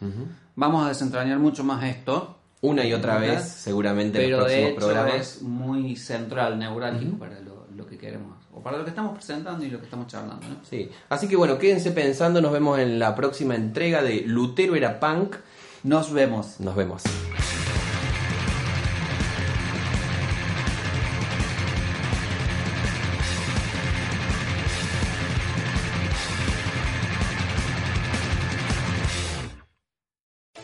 Vamos 0.55 0.85
a 0.85 0.89
desentrañar 0.89 1.37
mucho 1.39 1.63
más 1.63 1.83
esto. 1.83 2.37
Una 2.61 2.85
y 2.85 2.93
otra 2.93 3.17
¿verdad? 3.17 3.35
vez, 3.37 3.43
seguramente 3.49 4.19
en 4.19 4.25
Pero 4.25 4.37
los 4.39 4.47
de 4.47 4.67
hecho 4.69 4.75
programas. 4.75 5.15
es 5.15 5.41
muy 5.41 5.95
central, 5.95 6.57
neurálgico 6.59 7.17
para 7.17 7.39
lo, 7.41 7.65
lo 7.75 7.87
que 7.87 7.97
queremos, 7.97 8.37
o 8.53 8.61
para 8.61 8.77
lo 8.77 8.83
que 8.83 8.91
estamos 8.91 9.15
presentando 9.15 9.65
y 9.65 9.69
lo 9.71 9.79
que 9.79 9.85
estamos 9.85 10.05
charlando. 10.07 10.47
¿no? 10.47 10.57
Sí. 10.63 10.87
Así 11.09 11.27
que 11.27 11.35
bueno, 11.35 11.57
quédense 11.57 11.91
pensando, 11.91 12.39
nos 12.39 12.51
vemos 12.51 12.77
en 12.79 12.99
la 12.99 13.15
próxima 13.15 13.55
entrega 13.55 14.03
de 14.03 14.21
Lutero 14.27 14.75
era 14.75 14.99
punk. 14.99 15.35
Nos 15.83 16.13
vemos. 16.13 16.59
Nos 16.59 16.75
vemos. 16.75 17.01